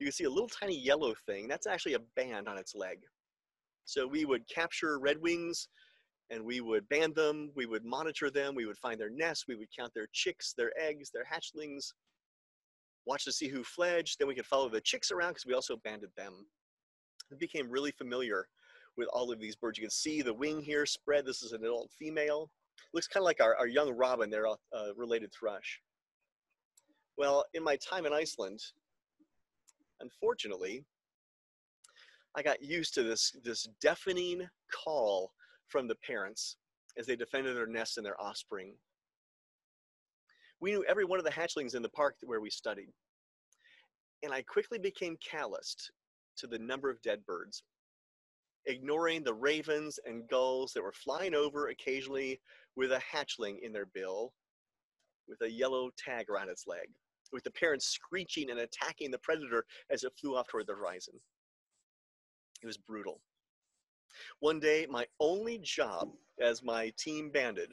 you 0.01 0.07
can 0.07 0.13
see 0.13 0.25
a 0.25 0.31
little 0.31 0.49
tiny 0.49 0.79
yellow 0.79 1.15
thing. 1.27 1.47
That's 1.47 1.67
actually 1.67 1.95
a 1.95 2.01
band 2.17 2.49
on 2.49 2.59
its 2.59 2.75
leg. 2.75 2.99
So 3.85 4.07
we 4.07 4.25
would 4.25 4.49
capture 4.49 4.99
redwings 4.99 5.67
and 6.31 6.45
we 6.45 6.61
would 6.61 6.89
band 6.89 7.15
them, 7.15 7.51
we 7.55 7.67
would 7.67 7.85
monitor 7.85 8.31
them, 8.31 8.55
we 8.55 8.65
would 8.65 8.79
find 8.79 9.01
their 9.01 9.11
nests, 9.11 9.47
we 9.49 9.57
would 9.57 9.69
count 9.77 9.93
their 9.95 10.07
chicks, 10.13 10.55
their 10.57 10.73
eggs, 10.81 11.11
their 11.11 11.25
hatchlings, 11.25 11.93
watch 13.05 13.25
to 13.25 13.33
see 13.33 13.49
who 13.49 13.65
fledged, 13.65 14.19
then 14.19 14.29
we 14.29 14.35
could 14.35 14.47
follow 14.47 14.69
the 14.69 14.81
chicks 14.81 15.11
around 15.11 15.31
because 15.31 15.47
we 15.47 15.55
also 15.55 15.77
banded 15.77 16.11
them. 16.17 16.47
It 17.31 17.39
became 17.39 17.69
really 17.69 17.91
familiar 17.91 18.47
with 18.97 19.09
all 19.13 19.33
of 19.33 19.41
these 19.41 19.57
birds. 19.57 19.79
You 19.79 19.83
can 19.83 19.91
see 19.91 20.23
the 20.23 20.35
wing 20.35 20.61
here 20.61 20.87
spread. 20.87 21.27
This 21.27 21.43
is 21.43 21.53
an 21.53 21.65
adult 21.65 21.91
female. 21.99 22.51
Looks 22.95 23.09
kind 23.09 23.23
of 23.23 23.27
like 23.27 23.41
our, 23.41 23.57
our 23.57 23.67
young 23.67 23.91
robin, 23.91 24.31
their 24.31 24.47
uh, 24.47 24.55
related 24.97 25.33
thrush. 25.33 25.81
Well, 27.19 27.45
in 27.55 27.63
my 27.63 27.77
time 27.77 28.07
in 28.07 28.13
Iceland, 28.13 28.61
Unfortunately, 30.01 30.85
I 32.35 32.43
got 32.43 32.63
used 32.63 32.95
to 32.95 33.03
this, 33.03 33.37
this 33.45 33.69
deafening 33.81 34.49
call 34.73 35.33
from 35.69 35.89
the 35.89 35.97
parents 35.97 36.57
as 36.97 37.07
they 37.07 37.17
defended 37.17 37.57
their 37.57 37.67
nests 37.67 37.97
and 37.97 38.07
their 38.07 38.21
offspring. 38.21 38.75
We 40.61 40.73
knew 40.73 40.85
every 40.85 41.05
one 41.05 41.19
of 41.19 41.25
the 41.25 41.31
hatchlings 41.31 41.75
in 41.75 41.83
the 41.83 41.89
park 41.89 42.17
where 42.23 42.41
we 42.41 42.51
studied. 42.51 42.89
And 44.23 44.33
I 44.33 44.43
quickly 44.43 44.79
became 44.79 45.17
calloused 45.19 45.93
to 46.37 46.47
the 46.47 46.59
number 46.59 46.91
of 46.91 47.01
dead 47.03 47.25
birds, 47.27 47.63
ignoring 48.67 49.25
the 49.25 49.35
ravens 49.35 49.99
and 50.05 50.29
gulls 50.29 50.73
that 50.73 50.83
were 50.83 50.93
flying 50.93 51.35
over 51.35 51.69
occasionally 51.69 52.41
with 52.77 52.93
a 52.93 53.01
hatchling 53.01 53.59
in 53.63 53.73
their 53.73 53.87
bill 53.87 54.33
with 55.27 55.41
a 55.43 55.51
yellow 55.51 55.91
tag 55.97 56.29
around 56.29 56.49
its 56.49 56.67
leg 56.67 56.89
with 57.33 57.45
the 57.45 57.51
parents 57.51 57.87
screeching 57.87 58.51
and 58.51 58.61
attacking 58.61 59.11
the 59.11 59.19
predator 59.19 59.65
as 59.91 60.05
it 60.05 60.13
flew 60.21 60.37
off 60.37 60.49
toward 60.49 60.67
the 60.67 60.75
horizon. 60.75 61.15
It 62.63 62.67
was 62.67 62.77
brutal. 62.77 63.21
One 64.41 64.61
day, 64.61 64.87
my 64.89 65.07
only 65.19 65.59
job 65.59 66.11
as 66.41 66.63
my 66.63 66.93
team 66.99 67.31
banded 67.31 67.73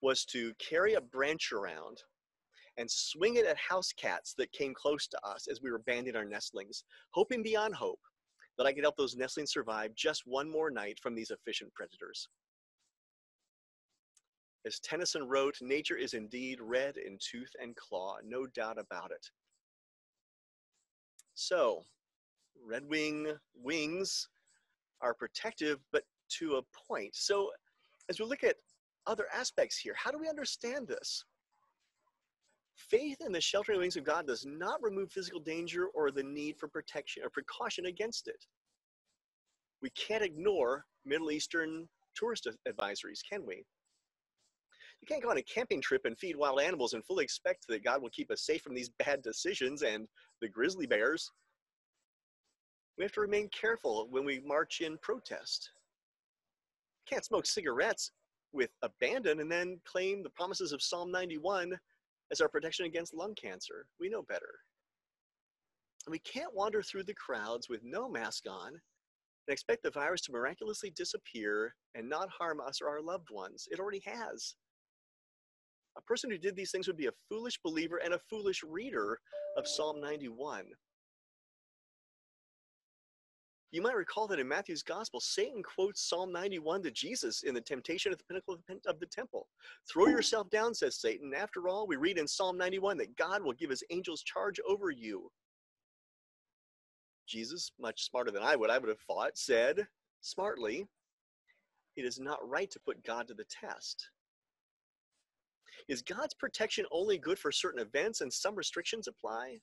was 0.00 0.24
to 0.26 0.52
carry 0.58 0.94
a 0.94 1.00
branch 1.00 1.52
around 1.52 2.02
and 2.76 2.90
swing 2.90 3.36
it 3.36 3.46
at 3.46 3.56
house 3.56 3.92
cats 3.92 4.34
that 4.38 4.52
came 4.52 4.74
close 4.74 5.06
to 5.06 5.18
us 5.24 5.46
as 5.48 5.60
we 5.62 5.70
were 5.70 5.78
banding 5.80 6.16
our 6.16 6.24
nestlings, 6.24 6.84
hoping 7.10 7.42
beyond 7.42 7.74
hope 7.74 8.00
that 8.58 8.66
I 8.66 8.72
could 8.72 8.84
help 8.84 8.96
those 8.96 9.16
nestlings 9.16 9.52
survive 9.52 9.94
just 9.94 10.22
one 10.26 10.50
more 10.50 10.70
night 10.70 10.98
from 11.00 11.14
these 11.14 11.30
efficient 11.30 11.72
predators. 11.74 12.28
As 14.64 14.78
Tennyson 14.78 15.26
wrote, 15.26 15.56
nature 15.60 15.96
is 15.96 16.14
indeed 16.14 16.60
red 16.60 16.96
in 16.96 17.18
tooth 17.18 17.50
and 17.60 17.74
claw, 17.76 18.18
no 18.24 18.46
doubt 18.46 18.78
about 18.78 19.10
it. 19.10 19.26
So, 21.34 21.84
red 22.64 22.84
wing 22.84 23.32
wings 23.54 24.28
are 25.00 25.14
protective, 25.14 25.80
but 25.90 26.04
to 26.38 26.56
a 26.56 26.62
point. 26.88 27.14
So, 27.14 27.50
as 28.08 28.20
we 28.20 28.26
look 28.26 28.44
at 28.44 28.56
other 29.06 29.26
aspects 29.34 29.76
here, 29.78 29.94
how 29.96 30.12
do 30.12 30.18
we 30.18 30.28
understand 30.28 30.86
this? 30.86 31.24
Faith 32.76 33.18
in 33.20 33.32
the 33.32 33.40
sheltering 33.40 33.80
wings 33.80 33.96
of 33.96 34.04
God 34.04 34.26
does 34.26 34.46
not 34.46 34.82
remove 34.82 35.10
physical 35.10 35.40
danger 35.40 35.86
or 35.88 36.10
the 36.10 36.22
need 36.22 36.56
for 36.56 36.68
protection 36.68 37.24
or 37.24 37.30
precaution 37.30 37.86
against 37.86 38.28
it. 38.28 38.46
We 39.82 39.90
can't 39.90 40.22
ignore 40.22 40.84
Middle 41.04 41.32
Eastern 41.32 41.88
tourist 42.14 42.46
advisories, 42.68 43.20
can 43.28 43.44
we? 43.44 43.64
You 45.02 45.08
can't 45.08 45.22
go 45.22 45.30
on 45.30 45.38
a 45.38 45.42
camping 45.42 45.80
trip 45.80 46.02
and 46.04 46.16
feed 46.16 46.36
wild 46.36 46.60
animals 46.60 46.92
and 46.92 47.04
fully 47.04 47.24
expect 47.24 47.66
that 47.68 47.82
God 47.82 48.00
will 48.00 48.10
keep 48.10 48.30
us 48.30 48.46
safe 48.46 48.62
from 48.62 48.74
these 48.74 48.90
bad 49.04 49.20
decisions 49.20 49.82
and 49.82 50.06
the 50.40 50.48
grizzly 50.48 50.86
bears. 50.86 51.28
We 52.96 53.04
have 53.04 53.12
to 53.12 53.20
remain 53.20 53.48
careful 53.48 54.06
when 54.10 54.24
we 54.24 54.40
march 54.46 54.80
in 54.80 54.96
protest. 55.02 55.70
Can't 57.08 57.24
smoke 57.24 57.46
cigarettes 57.46 58.12
with 58.52 58.70
abandon 58.82 59.40
and 59.40 59.50
then 59.50 59.80
claim 59.84 60.22
the 60.22 60.30
promises 60.30 60.70
of 60.70 60.80
Psalm 60.80 61.10
91 61.10 61.76
as 62.30 62.40
our 62.40 62.48
protection 62.48 62.86
against 62.86 63.12
lung 63.12 63.34
cancer. 63.34 63.86
We 63.98 64.08
know 64.08 64.22
better. 64.22 64.54
And 66.06 66.12
we 66.12 66.20
can't 66.20 66.54
wander 66.54 66.80
through 66.80 67.04
the 67.04 67.14
crowds 67.14 67.68
with 67.68 67.80
no 67.82 68.08
mask 68.08 68.44
on 68.48 68.68
and 68.68 69.52
expect 69.52 69.82
the 69.82 69.90
virus 69.90 70.20
to 70.22 70.32
miraculously 70.32 70.90
disappear 70.90 71.74
and 71.96 72.08
not 72.08 72.28
harm 72.30 72.60
us 72.60 72.80
or 72.80 72.88
our 72.88 73.02
loved 73.02 73.30
ones. 73.32 73.66
It 73.70 73.80
already 73.80 74.02
has. 74.06 74.54
A 75.96 76.00
person 76.02 76.30
who 76.30 76.38
did 76.38 76.56
these 76.56 76.70
things 76.70 76.86
would 76.86 76.96
be 76.96 77.06
a 77.06 77.12
foolish 77.28 77.58
believer 77.62 78.00
and 78.02 78.14
a 78.14 78.18
foolish 78.18 78.62
reader 78.62 79.18
of 79.56 79.68
Psalm 79.68 80.00
91. 80.00 80.64
You 83.72 83.80
might 83.80 83.96
recall 83.96 84.26
that 84.28 84.38
in 84.38 84.46
Matthew's 84.46 84.82
gospel, 84.82 85.18
Satan 85.18 85.62
quotes 85.62 86.06
Psalm 86.06 86.30
91 86.30 86.82
to 86.82 86.90
Jesus 86.90 87.42
in 87.42 87.54
the 87.54 87.60
temptation 87.60 88.12
at 88.12 88.18
the 88.18 88.24
pinnacle 88.24 88.58
of 88.86 89.00
the 89.00 89.06
temple. 89.06 89.48
Throw 89.90 90.08
yourself 90.08 90.50
down, 90.50 90.74
says 90.74 91.00
Satan. 91.00 91.32
After 91.34 91.68
all, 91.68 91.86
we 91.86 91.96
read 91.96 92.18
in 92.18 92.28
Psalm 92.28 92.58
91 92.58 92.98
that 92.98 93.16
God 93.16 93.42
will 93.42 93.54
give 93.54 93.70
his 93.70 93.82
angels 93.90 94.22
charge 94.22 94.60
over 94.68 94.90
you. 94.90 95.30
Jesus, 97.26 97.72
much 97.80 98.04
smarter 98.04 98.30
than 98.30 98.42
I 98.42 98.56
would, 98.56 98.68
I 98.68 98.76
would 98.76 98.90
have 98.90 99.00
thought, 99.00 99.38
said 99.38 99.86
smartly, 100.20 100.86
It 101.96 102.04
is 102.04 102.20
not 102.20 102.46
right 102.46 102.70
to 102.72 102.80
put 102.80 103.02
God 103.04 103.26
to 103.28 103.34
the 103.34 103.44
test. 103.44 104.10
Is 105.88 106.02
God's 106.02 106.34
protection 106.34 106.84
only 106.90 107.18
good 107.18 107.38
for 107.38 107.52
certain 107.52 107.80
events 107.80 108.20
and 108.20 108.32
some 108.32 108.54
restrictions 108.54 109.08
apply? 109.08 109.58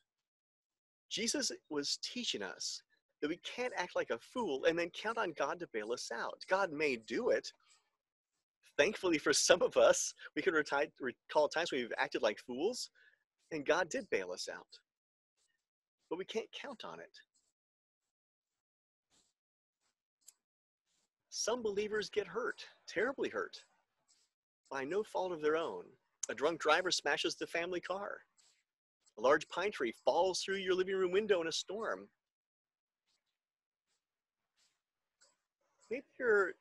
Jesus 1.09 1.51
was 1.69 1.97
teaching 2.03 2.43
us 2.43 2.81
that 3.21 3.29
we 3.29 3.37
can't 3.37 3.73
act 3.75 3.95
like 3.95 4.11
a 4.11 4.19
fool 4.19 4.65
and 4.65 4.77
then 4.77 4.89
count 4.91 5.17
on 5.17 5.33
God 5.37 5.59
to 5.59 5.67
bail 5.73 5.91
us 5.91 6.09
out. 6.13 6.39
God 6.49 6.71
may 6.71 6.95
do 6.95 7.29
it. 7.29 7.51
Thankfully, 8.77 9.17
for 9.17 9.33
some 9.33 9.61
of 9.61 9.75
us, 9.75 10.13
we 10.35 10.41
can 10.41 10.53
recall 10.53 11.49
times 11.49 11.71
when 11.71 11.81
we've 11.81 11.91
acted 11.97 12.21
like 12.21 12.39
fools, 12.39 12.89
and 13.51 13.65
God 13.65 13.89
did 13.89 14.09
bail 14.09 14.31
us 14.31 14.47
out. 14.53 14.67
But 16.09 16.17
we 16.17 16.25
can't 16.25 16.47
count 16.53 16.85
on 16.85 16.99
it. 16.99 17.11
Some 21.29 21.61
believers 21.61 22.09
get 22.09 22.27
hurt, 22.27 22.65
terribly 22.87 23.29
hurt, 23.29 23.57
by 24.71 24.83
no 24.83 25.03
fault 25.03 25.31
of 25.31 25.41
their 25.41 25.57
own. 25.57 25.83
A 26.29 26.35
drunk 26.35 26.61
driver 26.61 26.91
smashes 26.91 27.35
the 27.35 27.47
family 27.47 27.81
car. 27.81 28.19
A 29.17 29.21
large 29.21 29.47
pine 29.49 29.71
tree 29.71 29.93
falls 30.05 30.41
through 30.41 30.57
your 30.57 30.75
living 30.75 30.95
room 30.95 31.11
window 31.11 31.41
in 31.41 31.47
a 31.47 31.51
storm. 31.51 32.07
maybe 35.89 36.05
you're 36.19 36.53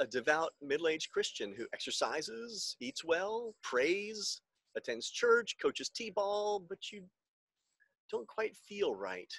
a 0.00 0.06
devout 0.06 0.50
middle-aged 0.60 1.10
Christian 1.10 1.54
who 1.56 1.66
exercises, 1.72 2.76
eats 2.80 3.04
well, 3.04 3.54
prays, 3.62 4.40
attends 4.76 5.10
church, 5.10 5.56
coaches 5.60 5.88
t-ball, 5.88 6.64
but 6.68 6.90
you 6.90 7.02
don't 8.10 8.26
quite 8.26 8.56
feel 8.56 8.94
right. 8.94 9.32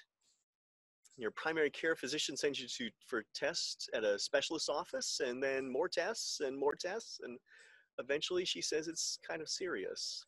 Your 1.18 1.32
primary 1.32 1.70
care 1.70 1.96
physician 1.96 2.36
sends 2.38 2.60
you 2.60 2.68
to 2.68 2.90
for 3.06 3.24
tests 3.36 3.88
at 3.94 4.04
a 4.04 4.18
specialist 4.18 4.70
office 4.70 5.20
and 5.24 5.44
then 5.44 5.72
more 5.72 5.88
tests 5.88 6.40
and 6.40 6.58
more 6.58 6.76
tests 6.76 7.20
and 7.24 7.38
eventually 8.00 8.46
she 8.46 8.62
says 8.62 8.88
it's 8.88 9.20
kind 9.28 9.42
of 9.42 9.50
serious. 9.50 10.26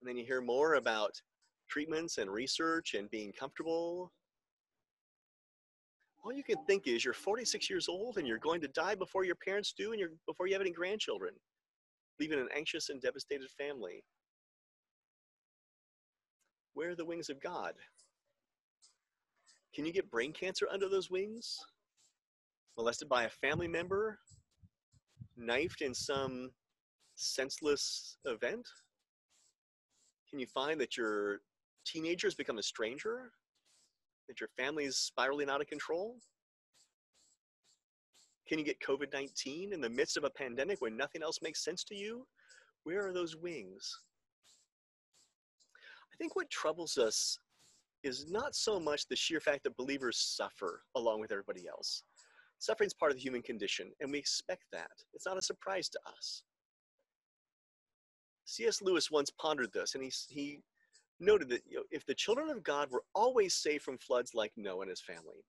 And 0.00 0.08
then 0.08 0.16
you 0.16 0.24
hear 0.24 0.40
more 0.40 0.74
about 0.74 1.20
treatments 1.68 2.18
and 2.18 2.30
research 2.30 2.94
and 2.94 3.10
being 3.10 3.32
comfortable 3.32 4.12
all 6.24 6.32
you 6.32 6.44
can 6.44 6.56
think 6.66 6.86
is 6.86 7.04
you're 7.04 7.14
46 7.14 7.68
years 7.68 7.88
old 7.88 8.16
and 8.16 8.26
you're 8.26 8.38
going 8.38 8.60
to 8.60 8.68
die 8.68 8.94
before 8.94 9.24
your 9.24 9.34
parents 9.34 9.74
do 9.76 9.90
and 9.90 9.98
you're 9.98 10.12
before 10.26 10.46
you 10.46 10.54
have 10.54 10.60
any 10.60 10.70
grandchildren, 10.70 11.34
leaving 12.20 12.38
an 12.38 12.48
anxious 12.54 12.90
and 12.90 13.00
devastated 13.00 13.50
family. 13.50 14.04
Where 16.74 16.90
are 16.90 16.94
the 16.94 17.04
wings 17.04 17.28
of 17.28 17.40
God? 17.40 17.74
Can 19.74 19.84
you 19.84 19.92
get 19.92 20.10
brain 20.10 20.32
cancer 20.32 20.68
under 20.70 20.88
those 20.88 21.10
wings? 21.10 21.58
Molested 22.76 23.08
by 23.08 23.24
a 23.24 23.28
family 23.28 23.68
member? 23.68 24.18
Knifed 25.36 25.82
in 25.82 25.94
some 25.94 26.50
senseless 27.14 28.18
event? 28.24 28.66
Can 30.28 30.38
you 30.38 30.46
find 30.46 30.80
that 30.80 30.96
your 30.96 31.40
teenager 31.84 32.26
has 32.26 32.34
become 32.34 32.58
a 32.58 32.62
stranger? 32.62 33.32
that 34.28 34.40
your 34.40 34.48
family 34.56 34.84
is 34.84 34.96
spiraling 34.96 35.50
out 35.50 35.60
of 35.60 35.66
control? 35.66 36.16
Can 38.48 38.58
you 38.58 38.64
get 38.64 38.80
COVID 38.80 39.12
19 39.12 39.72
in 39.72 39.80
the 39.80 39.90
midst 39.90 40.16
of 40.16 40.24
a 40.24 40.30
pandemic 40.30 40.80
when 40.80 40.96
nothing 40.96 41.22
else 41.22 41.40
makes 41.42 41.62
sense 41.62 41.84
to 41.84 41.94
you? 41.94 42.26
Where 42.84 43.06
are 43.06 43.12
those 43.12 43.36
wings? 43.36 43.98
I 46.12 46.16
think 46.16 46.34
what 46.34 46.50
troubles 46.50 46.98
us 46.98 47.38
is 48.02 48.26
not 48.28 48.54
so 48.54 48.80
much 48.80 49.06
the 49.06 49.16
sheer 49.16 49.40
fact 49.40 49.64
that 49.64 49.76
believers 49.76 50.18
suffer 50.18 50.82
along 50.96 51.20
with 51.20 51.30
everybody 51.30 51.68
else. 51.68 52.02
Suffering 52.62 52.86
is 52.86 52.94
part 52.94 53.10
of 53.10 53.16
the 53.16 53.22
human 53.24 53.42
condition, 53.42 53.90
and 53.98 54.12
we 54.12 54.20
expect 54.20 54.62
that. 54.70 54.92
It's 55.14 55.26
not 55.26 55.36
a 55.36 55.42
surprise 55.42 55.88
to 55.88 55.98
us. 56.16 56.44
C.S. 58.44 58.80
Lewis 58.80 59.10
once 59.10 59.30
pondered 59.30 59.72
this, 59.72 59.96
and 59.96 60.04
he, 60.04 60.12
he 60.28 60.60
noted 61.18 61.48
that 61.48 61.62
you 61.68 61.78
know, 61.78 61.82
if 61.90 62.06
the 62.06 62.14
children 62.14 62.50
of 62.50 62.62
God 62.62 62.88
were 62.88 63.02
always 63.16 63.52
saved 63.52 63.82
from 63.82 63.98
floods 63.98 64.30
like 64.32 64.52
Noah 64.56 64.82
and 64.82 64.90
his 64.90 65.00
family, 65.00 65.44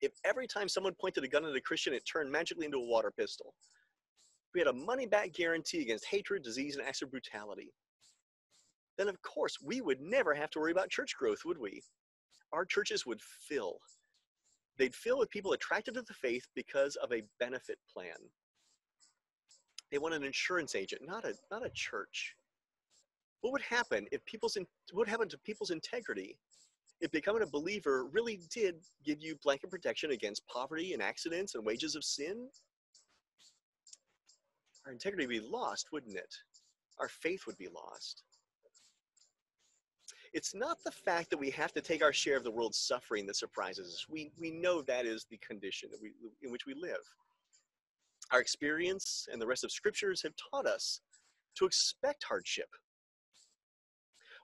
if 0.00 0.14
every 0.24 0.48
time 0.48 0.68
someone 0.68 0.96
pointed 1.00 1.22
a 1.22 1.28
gun 1.28 1.44
at 1.44 1.54
a 1.54 1.60
Christian, 1.60 1.94
it 1.94 2.02
turned 2.04 2.32
magically 2.32 2.66
into 2.66 2.78
a 2.78 2.84
water 2.84 3.12
pistol, 3.16 3.54
if 4.48 4.54
we 4.54 4.60
had 4.60 4.66
a 4.66 4.72
money 4.72 5.06
back 5.06 5.32
guarantee 5.32 5.82
against 5.82 6.06
hatred, 6.06 6.42
disease, 6.42 6.74
and 6.74 6.84
acts 6.84 7.02
of 7.02 7.10
brutality, 7.12 7.72
then 8.98 9.06
of 9.06 9.22
course 9.22 9.58
we 9.64 9.80
would 9.80 10.00
never 10.00 10.34
have 10.34 10.50
to 10.50 10.58
worry 10.58 10.72
about 10.72 10.90
church 10.90 11.14
growth, 11.16 11.44
would 11.44 11.58
we? 11.58 11.82
Our 12.52 12.64
churches 12.64 13.06
would 13.06 13.20
fill. 13.22 13.78
They'd 14.78 14.94
fill 14.94 15.18
with 15.18 15.30
people 15.30 15.52
attracted 15.52 15.94
to 15.94 16.02
the 16.02 16.14
faith 16.14 16.46
because 16.54 16.96
of 16.96 17.12
a 17.12 17.22
benefit 17.40 17.78
plan. 17.92 18.16
They 19.90 19.98
want 19.98 20.14
an 20.14 20.24
insurance 20.24 20.74
agent, 20.74 21.02
not 21.06 21.24
a, 21.24 21.34
not 21.50 21.64
a 21.64 21.70
church. 21.70 22.34
What 23.40 23.52
would 23.52 23.62
happen 23.62 24.06
if 24.12 24.24
people's 24.24 24.56
in, 24.56 24.66
what 24.92 25.08
happened 25.08 25.30
to 25.30 25.38
people's 25.38 25.70
integrity 25.70 26.36
if 27.00 27.10
becoming 27.10 27.42
a 27.42 27.46
believer 27.46 28.06
really 28.06 28.40
did 28.50 28.76
give 29.04 29.20
you 29.20 29.36
blanket 29.42 29.70
protection 29.70 30.10
against 30.10 30.46
poverty 30.48 30.94
and 30.94 31.02
accidents 31.02 31.54
and 31.54 31.64
wages 31.64 31.94
of 31.94 32.04
sin? 32.04 32.48
Our 34.86 34.92
integrity 34.92 35.26
would 35.26 35.42
be 35.42 35.48
lost, 35.48 35.88
wouldn't 35.92 36.16
it? 36.16 36.34
Our 36.98 37.08
faith 37.08 37.42
would 37.46 37.58
be 37.58 37.68
lost. 37.68 38.24
It's 40.32 40.54
not 40.54 40.82
the 40.84 40.90
fact 40.90 41.30
that 41.30 41.38
we 41.38 41.50
have 41.50 41.72
to 41.72 41.80
take 41.80 42.02
our 42.02 42.12
share 42.12 42.36
of 42.36 42.44
the 42.44 42.50
world's 42.50 42.78
suffering 42.78 43.26
that 43.26 43.36
surprises 43.36 43.94
us. 43.94 44.06
We, 44.08 44.32
we 44.38 44.50
know 44.50 44.82
that 44.82 45.06
is 45.06 45.26
the 45.30 45.38
condition 45.38 45.88
that 45.92 46.00
we, 46.00 46.12
in 46.42 46.50
which 46.50 46.66
we 46.66 46.74
live. 46.74 47.02
Our 48.32 48.40
experience 48.40 49.28
and 49.32 49.40
the 49.40 49.46
rest 49.46 49.64
of 49.64 49.70
scriptures 49.70 50.22
have 50.22 50.34
taught 50.50 50.66
us 50.66 51.00
to 51.56 51.64
expect 51.64 52.24
hardship 52.24 52.68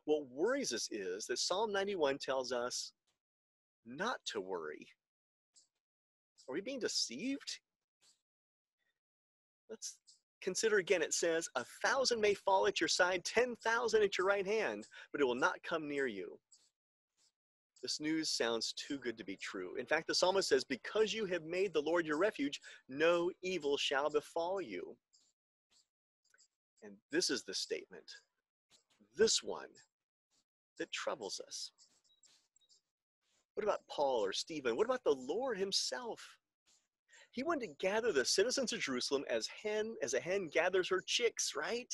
what 0.04 0.28
worries 0.28 0.72
us 0.72 0.88
is 0.90 1.26
that 1.26 1.38
Psalm 1.38 1.72
91 1.72 2.18
tells 2.18 2.52
us 2.52 2.92
not 3.86 4.16
to 4.26 4.40
worry. 4.40 4.86
Are 6.48 6.54
we 6.54 6.60
being 6.60 6.80
deceived? 6.80 7.60
Let's 9.70 9.96
consider 10.42 10.78
again. 10.78 11.02
It 11.02 11.14
says, 11.14 11.48
A 11.56 11.64
thousand 11.82 12.20
may 12.20 12.34
fall 12.34 12.66
at 12.66 12.80
your 12.80 12.88
side, 12.88 13.24
10,000 13.24 14.02
at 14.02 14.18
your 14.18 14.26
right 14.26 14.46
hand, 14.46 14.86
but 15.12 15.20
it 15.20 15.24
will 15.24 15.34
not 15.34 15.62
come 15.62 15.88
near 15.88 16.06
you. 16.06 16.38
This 17.82 18.00
news 18.00 18.28
sounds 18.28 18.74
too 18.74 18.98
good 18.98 19.18
to 19.18 19.24
be 19.24 19.36
true. 19.36 19.74
In 19.76 19.86
fact, 19.86 20.06
the 20.06 20.14
psalmist 20.14 20.48
says, 20.48 20.64
Because 20.64 21.12
you 21.12 21.26
have 21.26 21.44
made 21.44 21.72
the 21.72 21.82
Lord 21.82 22.06
your 22.06 22.18
refuge, 22.18 22.60
no 22.88 23.30
evil 23.42 23.76
shall 23.76 24.08
befall 24.10 24.60
you. 24.60 24.96
And 26.82 26.94
this 27.10 27.30
is 27.30 27.42
the 27.42 27.54
statement. 27.54 28.04
This 29.16 29.42
one 29.42 29.68
that 30.78 30.92
troubles 30.92 31.40
us? 31.46 31.70
What 33.54 33.64
about 33.64 33.86
Paul 33.88 34.24
or 34.24 34.32
Stephen? 34.32 34.76
What 34.76 34.86
about 34.86 35.04
the 35.04 35.14
Lord 35.14 35.58
himself? 35.58 36.20
He 37.32 37.42
wanted 37.42 37.66
to 37.66 37.86
gather 37.86 38.12
the 38.12 38.26
citizens 38.26 38.74
of 38.74 38.80
Jerusalem 38.80 39.24
as 39.28 39.48
hen 39.62 39.96
as 40.02 40.12
a 40.12 40.20
hen 40.20 40.48
gathers 40.52 40.88
her 40.90 41.02
chicks, 41.04 41.54
right? 41.56 41.92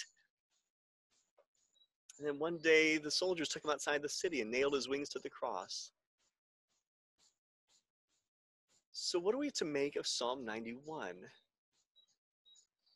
And 2.18 2.26
then 2.26 2.40
one 2.40 2.58
day 2.58 2.98
the 2.98 3.10
soldiers 3.10 3.48
took 3.48 3.64
him 3.64 3.70
outside 3.70 4.02
the 4.02 4.08
city 4.08 4.40
and 4.40 4.50
nailed 4.50 4.74
his 4.74 4.88
wings 4.88 5.08
to 5.10 5.20
the 5.20 5.30
cross. 5.30 5.92
So 8.90 9.20
what 9.20 9.32
are 9.32 9.38
we 9.38 9.50
to 9.52 9.64
make 9.64 9.94
of 9.94 10.08
Psalm 10.08 10.44
91? 10.44 11.14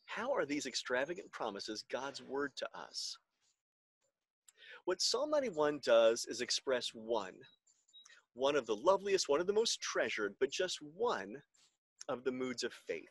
How 0.05 0.33
are 0.33 0.45
these 0.45 0.65
extravagant 0.65 1.31
promises 1.31 1.85
God's 1.89 2.21
word 2.21 2.51
to 2.57 2.67
us? 2.77 3.17
What 4.83 5.01
Psalm 5.01 5.29
91 5.29 5.79
does 5.81 6.25
is 6.25 6.41
express 6.41 6.89
one, 6.89 7.35
one 8.33 8.57
of 8.57 8.65
the 8.65 8.75
loveliest, 8.75 9.29
one 9.29 9.39
of 9.39 9.47
the 9.47 9.53
most 9.53 9.79
treasured, 9.79 10.35
but 10.41 10.51
just 10.51 10.79
one 10.81 11.41
of 12.09 12.23
the 12.23 12.31
moods 12.31 12.63
of 12.63 12.73
faith. 12.73 13.09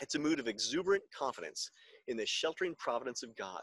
It's 0.00 0.14
a 0.14 0.18
mood 0.18 0.40
of 0.40 0.48
exuberant 0.48 1.04
confidence 1.16 1.70
in 2.08 2.16
the 2.16 2.26
sheltering 2.26 2.74
providence 2.78 3.22
of 3.22 3.36
God. 3.36 3.62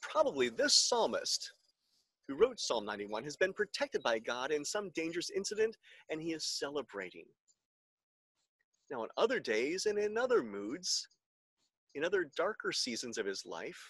Probably 0.00 0.48
this 0.48 0.74
psalmist 0.74 1.52
who 2.26 2.36
wrote 2.36 2.60
Psalm 2.60 2.84
91 2.84 3.24
has 3.24 3.36
been 3.36 3.52
protected 3.52 4.02
by 4.02 4.18
God 4.18 4.50
in 4.50 4.64
some 4.64 4.90
dangerous 4.94 5.30
incident 5.30 5.76
and 6.10 6.22
he 6.22 6.32
is 6.32 6.44
celebrating. 6.44 7.26
Now, 8.90 9.02
on 9.02 9.08
other 9.16 9.38
days 9.38 9.86
and 9.86 9.98
in 9.98 10.16
other 10.16 10.42
moods, 10.42 11.06
in 11.94 12.04
other 12.04 12.30
darker 12.36 12.72
seasons 12.72 13.18
of 13.18 13.26
his 13.26 13.44
life, 13.44 13.80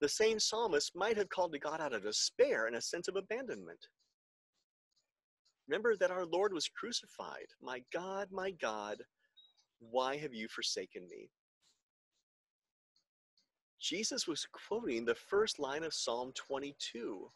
the 0.00 0.08
same 0.08 0.38
psalmist 0.38 0.92
might 0.94 1.16
have 1.16 1.28
called 1.28 1.52
to 1.52 1.58
God 1.58 1.80
out 1.80 1.94
of 1.94 2.02
despair 2.02 2.66
and 2.66 2.76
a 2.76 2.80
sense 2.80 3.08
of 3.08 3.16
abandonment. 3.16 3.78
Remember 5.68 5.96
that 5.96 6.10
our 6.10 6.26
Lord 6.26 6.52
was 6.52 6.68
crucified. 6.68 7.46
My 7.62 7.82
God, 7.92 8.28
my 8.30 8.50
God, 8.50 8.98
why 9.78 10.16
have 10.16 10.34
you 10.34 10.48
forsaken 10.48 11.08
me? 11.08 11.30
Jesus 13.80 14.26
was 14.26 14.46
quoting 14.68 15.04
the 15.04 15.14
first 15.14 15.58
line 15.58 15.84
of 15.84 15.94
Psalm 15.94 16.32
22. 16.34 17.30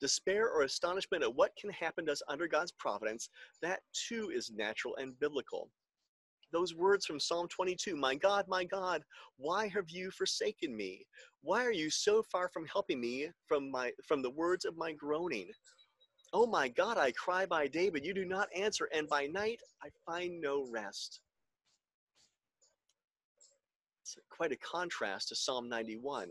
Despair 0.00 0.50
or 0.50 0.62
astonishment 0.62 1.22
at 1.22 1.34
what 1.34 1.56
can 1.56 1.70
happen 1.70 2.06
to 2.06 2.12
us 2.12 2.22
under 2.28 2.48
God's 2.48 2.72
providence, 2.72 3.28
that 3.62 3.80
too 3.92 4.30
is 4.34 4.50
natural 4.50 4.96
and 4.96 5.18
biblical. 5.18 5.70
Those 6.52 6.74
words 6.74 7.06
from 7.06 7.18
Psalm 7.18 7.48
22 7.48 7.96
My 7.96 8.14
God, 8.14 8.46
my 8.48 8.64
God, 8.64 9.02
why 9.36 9.68
have 9.68 9.88
you 9.88 10.10
forsaken 10.10 10.76
me? 10.76 11.04
Why 11.42 11.64
are 11.64 11.72
you 11.72 11.90
so 11.90 12.22
far 12.22 12.48
from 12.48 12.66
helping 12.66 13.00
me 13.00 13.28
from, 13.46 13.70
my, 13.70 13.92
from 14.06 14.22
the 14.22 14.30
words 14.30 14.64
of 14.64 14.76
my 14.76 14.92
groaning? 14.92 15.50
Oh 16.36 16.46
my 16.46 16.66
God, 16.66 16.98
I 16.98 17.12
cry 17.12 17.46
by 17.46 17.68
day, 17.68 17.90
but 17.90 18.04
you 18.04 18.12
do 18.12 18.24
not 18.24 18.48
answer, 18.52 18.88
and 18.92 19.08
by 19.08 19.26
night 19.28 19.60
I 19.84 19.88
find 20.04 20.40
no 20.40 20.66
rest. 20.68 21.20
It's 24.02 24.16
quite 24.30 24.50
a 24.50 24.56
contrast 24.56 25.28
to 25.28 25.36
Psalm 25.36 25.68
91. 25.68 26.28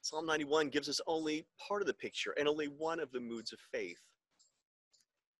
Psalm 0.00 0.24
91 0.24 0.70
gives 0.70 0.88
us 0.88 0.98
only 1.06 1.44
part 1.68 1.82
of 1.82 1.86
the 1.86 1.92
picture 1.92 2.34
and 2.38 2.48
only 2.48 2.68
one 2.68 2.98
of 2.98 3.12
the 3.12 3.20
moods 3.20 3.52
of 3.52 3.58
faith. 3.70 4.00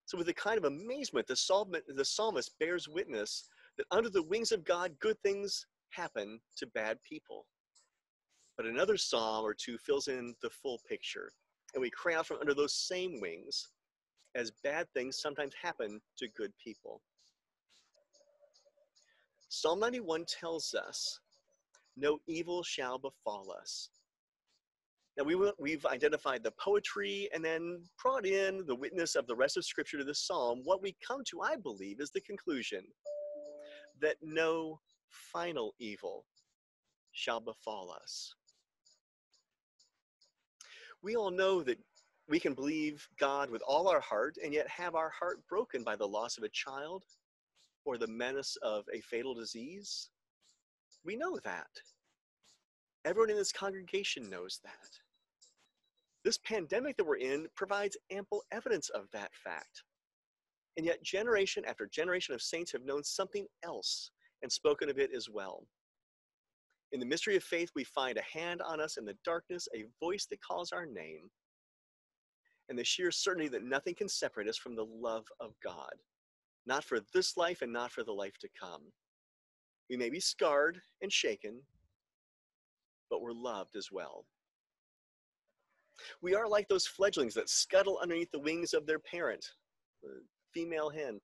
So, 0.05 0.19
with 0.19 0.29
a 0.29 0.35
kind 0.35 0.59
of 0.59 0.65
amazement, 0.65 1.27
the, 1.27 1.35
psalmist 1.35 2.59
bears 2.61 2.89
witness 2.91 3.49
that 3.79 3.87
under 3.91 4.11
the 4.11 4.23
wings 4.23 4.53
of 4.53 4.65
God, 4.65 4.93
good 5.01 5.19
things 5.23 5.65
happen 5.89 6.41
to 6.59 6.67
bad 6.67 6.99
people. 7.09 7.47
But 8.59 8.67
another 8.67 8.99
psalm 8.99 9.47
or 9.47 9.55
two 9.55 9.79
fills 9.79 10.09
in 10.09 10.35
the 10.43 10.51
full 10.51 10.79
picture 10.87 11.33
and 11.75 11.81
we 11.81 11.91
cry 11.91 12.15
out 12.15 12.27
from 12.27 12.39
under 12.39 12.55
those 12.55 12.75
same 12.75 13.21
wings 13.21 13.69
as 14.35 14.51
bad 14.63 14.87
things 14.95 15.21
sometimes 15.21 15.53
happen 15.61 16.01
to 16.19 16.29
good 16.37 16.53
people. 16.63 17.03
Psalm 19.49 19.81
91 19.81 20.25
tells 20.25 20.75
us, 20.75 21.21
No 21.97 22.19
evil 22.27 22.63
shall 22.63 22.99
befall 22.99 23.53
us. 23.53 23.91
Now, 25.19 25.25
we, 25.25 25.37
we've 25.59 25.85
identified 25.85 26.43
the 26.43 26.53
poetry 26.53 27.29
and 27.35 27.45
then 27.45 27.83
brought 28.03 28.25
in 28.25 28.65
the 28.67 28.75
witness 28.75 29.15
of 29.15 29.27
the 29.27 29.37
rest 29.37 29.59
of 29.59 29.65
Scripture 29.67 29.99
to 29.99 30.05
this 30.05 30.27
psalm. 30.27 30.63
What 30.65 30.81
we 30.81 30.97
come 31.07 31.23
to, 31.29 31.43
I 31.43 31.57
believe, 31.57 32.01
is 32.01 32.11
the 32.11 32.23
conclusion 32.23 32.83
that 34.01 34.17
no 34.23 34.81
final 35.11 35.75
evil 35.79 36.25
shall 37.13 37.41
befall 37.41 37.95
us 38.03 38.35
we 41.03 41.17
all 41.17 41.31
know 41.31 41.63
that 41.63 41.79
we 42.29 42.39
can 42.39 42.55
believe 42.55 43.07
God 43.19 43.51
with 43.51 43.63
all 43.67 43.89
our 43.89 44.01
heart 44.01 44.37
and 44.43 44.55
yet 44.55 44.69
have 44.69 44.95
our 44.95 45.11
heart 45.11 45.41
broken 45.49 45.83
by 45.83 45.97
the 45.97 46.07
loss 46.07 46.39
of 46.39 46.45
a 46.45 46.49
child 46.49 47.05
or 47.85 47.99
the 47.99 48.07
menace 48.07 48.57
of 48.63 48.85
a 48.95 49.01
fatal 49.01 49.35
disease. 49.35 50.11
We 51.05 51.17
know 51.17 51.39
that. 51.45 51.67
Everyone 53.05 53.31
in 53.31 53.37
this 53.37 53.53
congregation 53.53 54.31
knows 54.31 54.61
that. 54.63 54.89
This 56.25 56.39
pandemic 56.39 56.97
that 56.97 57.05
we're 57.05 57.17
in 57.17 57.49
provides 57.57 57.97
ample 58.13 58.45
evidence 58.53 58.89
of 58.91 59.11
that 59.13 59.31
fact. 59.35 59.83
And 60.77 60.87
yet, 60.87 61.03
generation 61.03 61.65
after 61.67 61.87
generation 61.87 62.35
of 62.35 62.41
saints 62.41 62.71
have 62.73 62.85
known 62.85 63.03
something 63.03 63.47
else 63.65 64.13
and 64.43 64.51
spoken 64.51 64.89
of 64.89 64.99
it 64.99 65.11
as 65.15 65.29
well. 65.29 65.67
In 66.93 67.01
the 67.01 67.07
mystery 67.07 67.37
of 67.37 67.43
faith, 67.43 67.71
we 67.75 67.85
find 67.85 68.19
a 68.19 68.39
hand 68.39 68.61
on 68.61 68.81
us 68.81 68.99
in 68.99 69.07
the 69.07 69.17
darkness, 69.25 69.67
a 69.75 69.85
voice 69.99 70.27
that 70.27 70.43
calls 70.43 70.73
our 70.73 70.85
name, 70.85 71.31
and 72.69 72.79
the 72.79 72.85
sheer 72.85 73.11
certainty 73.11 73.49
that 73.49 73.65
nothing 73.65 73.95
can 73.95 74.09
separate 74.09 74.49
us 74.49 74.59
from 74.59 74.77
the 74.77 74.85
love 74.85 75.27
of 75.41 75.55
God, 75.65 75.93
not 76.67 76.85
for 76.85 77.01
this 77.15 77.37
life 77.37 77.63
and 77.63 77.73
not 77.73 77.91
for 77.93 78.05
the 78.05 78.13
life 78.13 78.37
to 78.41 78.49
come. 78.59 78.83
We 79.89 79.97
may 79.97 80.11
be 80.11 80.21
scarred 80.21 80.81
and 81.01 81.11
shaken, 81.11 81.61
but 83.11 83.23
we're 83.23 83.33
loved 83.33 83.75
as 83.75 83.89
well. 83.91 84.27
We 86.21 86.35
are 86.35 86.49
like 86.49 86.69
those 86.69 86.87
fledglings 86.87 87.35
that 87.35 87.49
scuttle 87.49 87.99
underneath 88.03 88.31
the 88.33 88.39
wings 88.39 88.75
of 88.75 88.87
their 88.87 88.99
parent, 88.99 89.45
the 90.03 90.23
female 90.53 90.91
hen, 90.91 91.21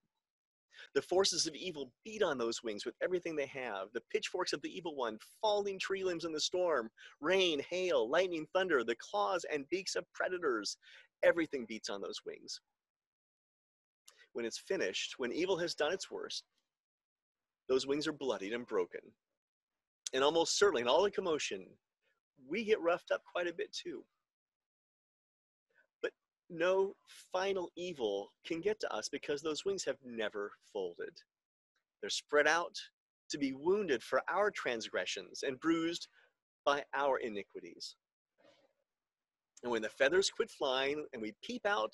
the 0.98 1.02
forces 1.02 1.46
of 1.46 1.54
evil 1.54 1.92
beat 2.04 2.24
on 2.24 2.38
those 2.38 2.64
wings 2.64 2.84
with 2.84 2.96
everything 3.00 3.36
they 3.36 3.46
have. 3.46 3.86
The 3.94 4.02
pitchforks 4.12 4.52
of 4.52 4.60
the 4.62 4.76
evil 4.76 4.96
one, 4.96 5.16
falling 5.40 5.78
tree 5.78 6.02
limbs 6.02 6.24
in 6.24 6.32
the 6.32 6.40
storm, 6.40 6.90
rain, 7.20 7.62
hail, 7.70 8.10
lightning, 8.10 8.48
thunder, 8.52 8.82
the 8.82 8.96
claws 8.96 9.46
and 9.52 9.68
beaks 9.68 9.94
of 9.94 10.12
predators. 10.12 10.76
Everything 11.22 11.66
beats 11.68 11.88
on 11.88 12.00
those 12.00 12.18
wings. 12.26 12.60
When 14.32 14.44
it's 14.44 14.58
finished, 14.58 15.14
when 15.18 15.30
evil 15.30 15.56
has 15.58 15.76
done 15.76 15.92
its 15.92 16.10
worst, 16.10 16.42
those 17.68 17.86
wings 17.86 18.08
are 18.08 18.12
bloodied 18.12 18.52
and 18.52 18.66
broken. 18.66 19.02
And 20.12 20.24
almost 20.24 20.58
certainly, 20.58 20.82
in 20.82 20.88
all 20.88 21.04
the 21.04 21.12
commotion, 21.12 21.64
we 22.44 22.64
get 22.64 22.80
roughed 22.80 23.12
up 23.12 23.22
quite 23.32 23.46
a 23.46 23.54
bit 23.54 23.72
too 23.72 24.02
no 26.50 26.94
final 27.32 27.70
evil 27.76 28.32
can 28.46 28.60
get 28.60 28.80
to 28.80 28.92
us 28.92 29.08
because 29.08 29.42
those 29.42 29.64
wings 29.64 29.84
have 29.84 29.98
never 30.04 30.52
folded. 30.72 31.12
They're 32.00 32.10
spread 32.10 32.46
out 32.46 32.76
to 33.30 33.38
be 33.38 33.52
wounded 33.52 34.02
for 34.02 34.22
our 34.28 34.50
transgressions 34.50 35.42
and 35.42 35.60
bruised 35.60 36.08
by 36.64 36.84
our 36.94 37.18
iniquities. 37.18 37.96
And 39.62 39.72
when 39.72 39.82
the 39.82 39.88
feathers 39.88 40.30
quit 40.30 40.50
flying 40.50 41.04
and 41.12 41.20
we 41.20 41.34
peep 41.42 41.66
out 41.66 41.92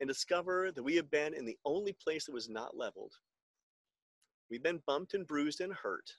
and 0.00 0.08
discover 0.08 0.70
that 0.72 0.82
we 0.82 0.96
have 0.96 1.10
been 1.10 1.34
in 1.34 1.44
the 1.44 1.58
only 1.64 1.92
place 1.92 2.26
that 2.26 2.32
was 2.32 2.48
not 2.48 2.76
leveled, 2.76 3.12
we've 4.50 4.62
been 4.62 4.82
bumped 4.86 5.14
and 5.14 5.26
bruised 5.26 5.60
and 5.60 5.72
hurt, 5.72 6.10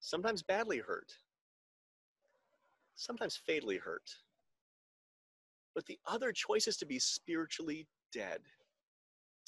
sometimes 0.00 0.42
badly 0.42 0.78
hurt, 0.78 1.12
sometimes 2.96 3.36
fatally 3.36 3.78
hurt. 3.78 4.10
But 5.78 5.86
the 5.86 6.00
other 6.08 6.32
choice 6.32 6.66
is 6.66 6.76
to 6.78 6.86
be 6.86 6.98
spiritually 6.98 7.86
dead. 8.12 8.40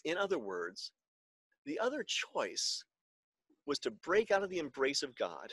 In 0.05 0.17
other 0.17 0.39
words, 0.39 0.93
the 1.67 1.77
other 1.81 2.05
choice 2.07 2.85
was 3.67 3.81
to 3.81 3.91
break 3.91 4.31
out 4.31 4.45
of 4.45 4.49
the 4.49 4.61
embrace 4.61 5.03
of 5.03 5.17
God. 5.17 5.53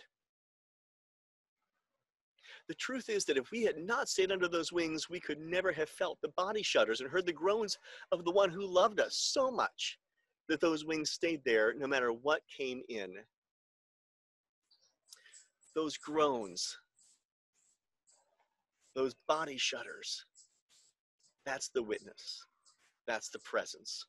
The 2.68 2.76
truth 2.76 3.10
is 3.10 3.26
that 3.26 3.38
if 3.38 3.50
we 3.50 3.64
had 3.64 3.80
not 3.80 4.08
stayed 4.08 4.32
under 4.32 4.48
those 4.48 4.72
wings, 4.72 5.10
we 5.10 5.20
could 5.20 5.40
never 5.40 5.72
have 5.72 5.90
felt 5.90 6.22
the 6.22 6.30
body 6.38 6.62
shudders 6.62 7.02
and 7.02 7.10
heard 7.10 7.26
the 7.26 7.34
groans 7.34 7.80
of 8.12 8.24
the 8.24 8.32
one 8.32 8.52
who 8.52 8.64
loved 8.64 9.00
us 9.00 9.16
so 9.16 9.50
much 9.50 9.98
that 10.48 10.62
those 10.62 10.86
wings 10.86 11.10
stayed 11.10 11.42
there 11.44 11.74
no 11.74 11.88
matter 11.88 12.14
what 12.14 12.44
came 12.56 12.84
in. 12.88 13.16
Those 15.74 15.98
groans, 15.98 16.78
those 18.94 19.16
body 19.28 19.58
shudders, 19.58 20.24
that's 21.48 21.70
the 21.70 21.82
witness. 21.82 22.44
That's 23.08 23.30
the 23.30 23.40
presence. 23.40 24.06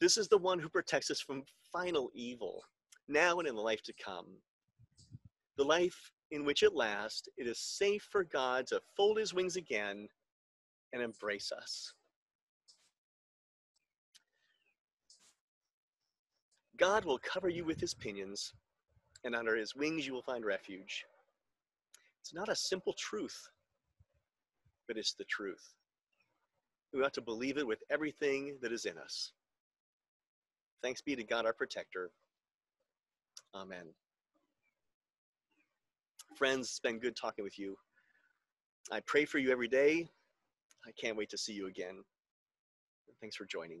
This 0.00 0.16
is 0.16 0.26
the 0.26 0.38
one 0.38 0.58
who 0.58 0.70
protects 0.70 1.10
us 1.10 1.20
from 1.20 1.42
final 1.70 2.10
evil, 2.14 2.62
now 3.08 3.38
and 3.38 3.46
in 3.46 3.54
the 3.54 3.60
life 3.60 3.82
to 3.82 3.92
come. 4.02 4.24
The 5.58 5.64
life 5.64 6.10
in 6.30 6.46
which 6.46 6.62
at 6.62 6.74
last 6.74 7.28
it 7.36 7.46
is 7.46 7.58
safe 7.58 8.08
for 8.10 8.24
God 8.24 8.66
to 8.68 8.80
fold 8.96 9.18
his 9.18 9.34
wings 9.34 9.56
again 9.56 10.08
and 10.94 11.02
embrace 11.02 11.52
us. 11.52 11.92
God 16.78 17.04
will 17.04 17.18
cover 17.18 17.50
you 17.50 17.66
with 17.66 17.80
his 17.80 17.92
pinions, 17.92 18.54
and 19.24 19.36
under 19.36 19.56
his 19.56 19.76
wings 19.76 20.06
you 20.06 20.14
will 20.14 20.22
find 20.22 20.44
refuge. 20.44 21.04
It's 22.22 22.32
not 22.32 22.48
a 22.48 22.56
simple 22.56 22.94
truth 22.94 23.50
but 24.86 24.96
it's 24.96 25.14
the 25.14 25.24
truth. 25.24 25.74
We 26.92 27.02
ought 27.02 27.14
to 27.14 27.20
believe 27.20 27.58
it 27.58 27.66
with 27.66 27.82
everything 27.90 28.56
that 28.62 28.72
is 28.72 28.84
in 28.84 28.98
us. 28.98 29.32
Thanks 30.82 31.00
be 31.00 31.16
to 31.16 31.24
God, 31.24 31.46
our 31.46 31.52
protector. 31.52 32.10
Amen. 33.54 33.86
Friends, 36.36 36.68
it's 36.68 36.80
been 36.80 36.98
good 36.98 37.16
talking 37.16 37.44
with 37.44 37.58
you. 37.58 37.76
I 38.92 39.00
pray 39.06 39.24
for 39.24 39.38
you 39.38 39.50
every 39.50 39.68
day. 39.68 40.08
I 40.86 40.90
can't 41.00 41.16
wait 41.16 41.30
to 41.30 41.38
see 41.38 41.52
you 41.52 41.68
again. 41.68 42.04
Thanks 43.20 43.36
for 43.36 43.46
joining. 43.46 43.80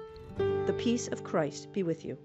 The 0.67 0.75
peace 0.77 1.09
of 1.09 1.23
Christ 1.23 1.73
be 1.73 1.85
with 1.85 2.05
you. 2.05 2.19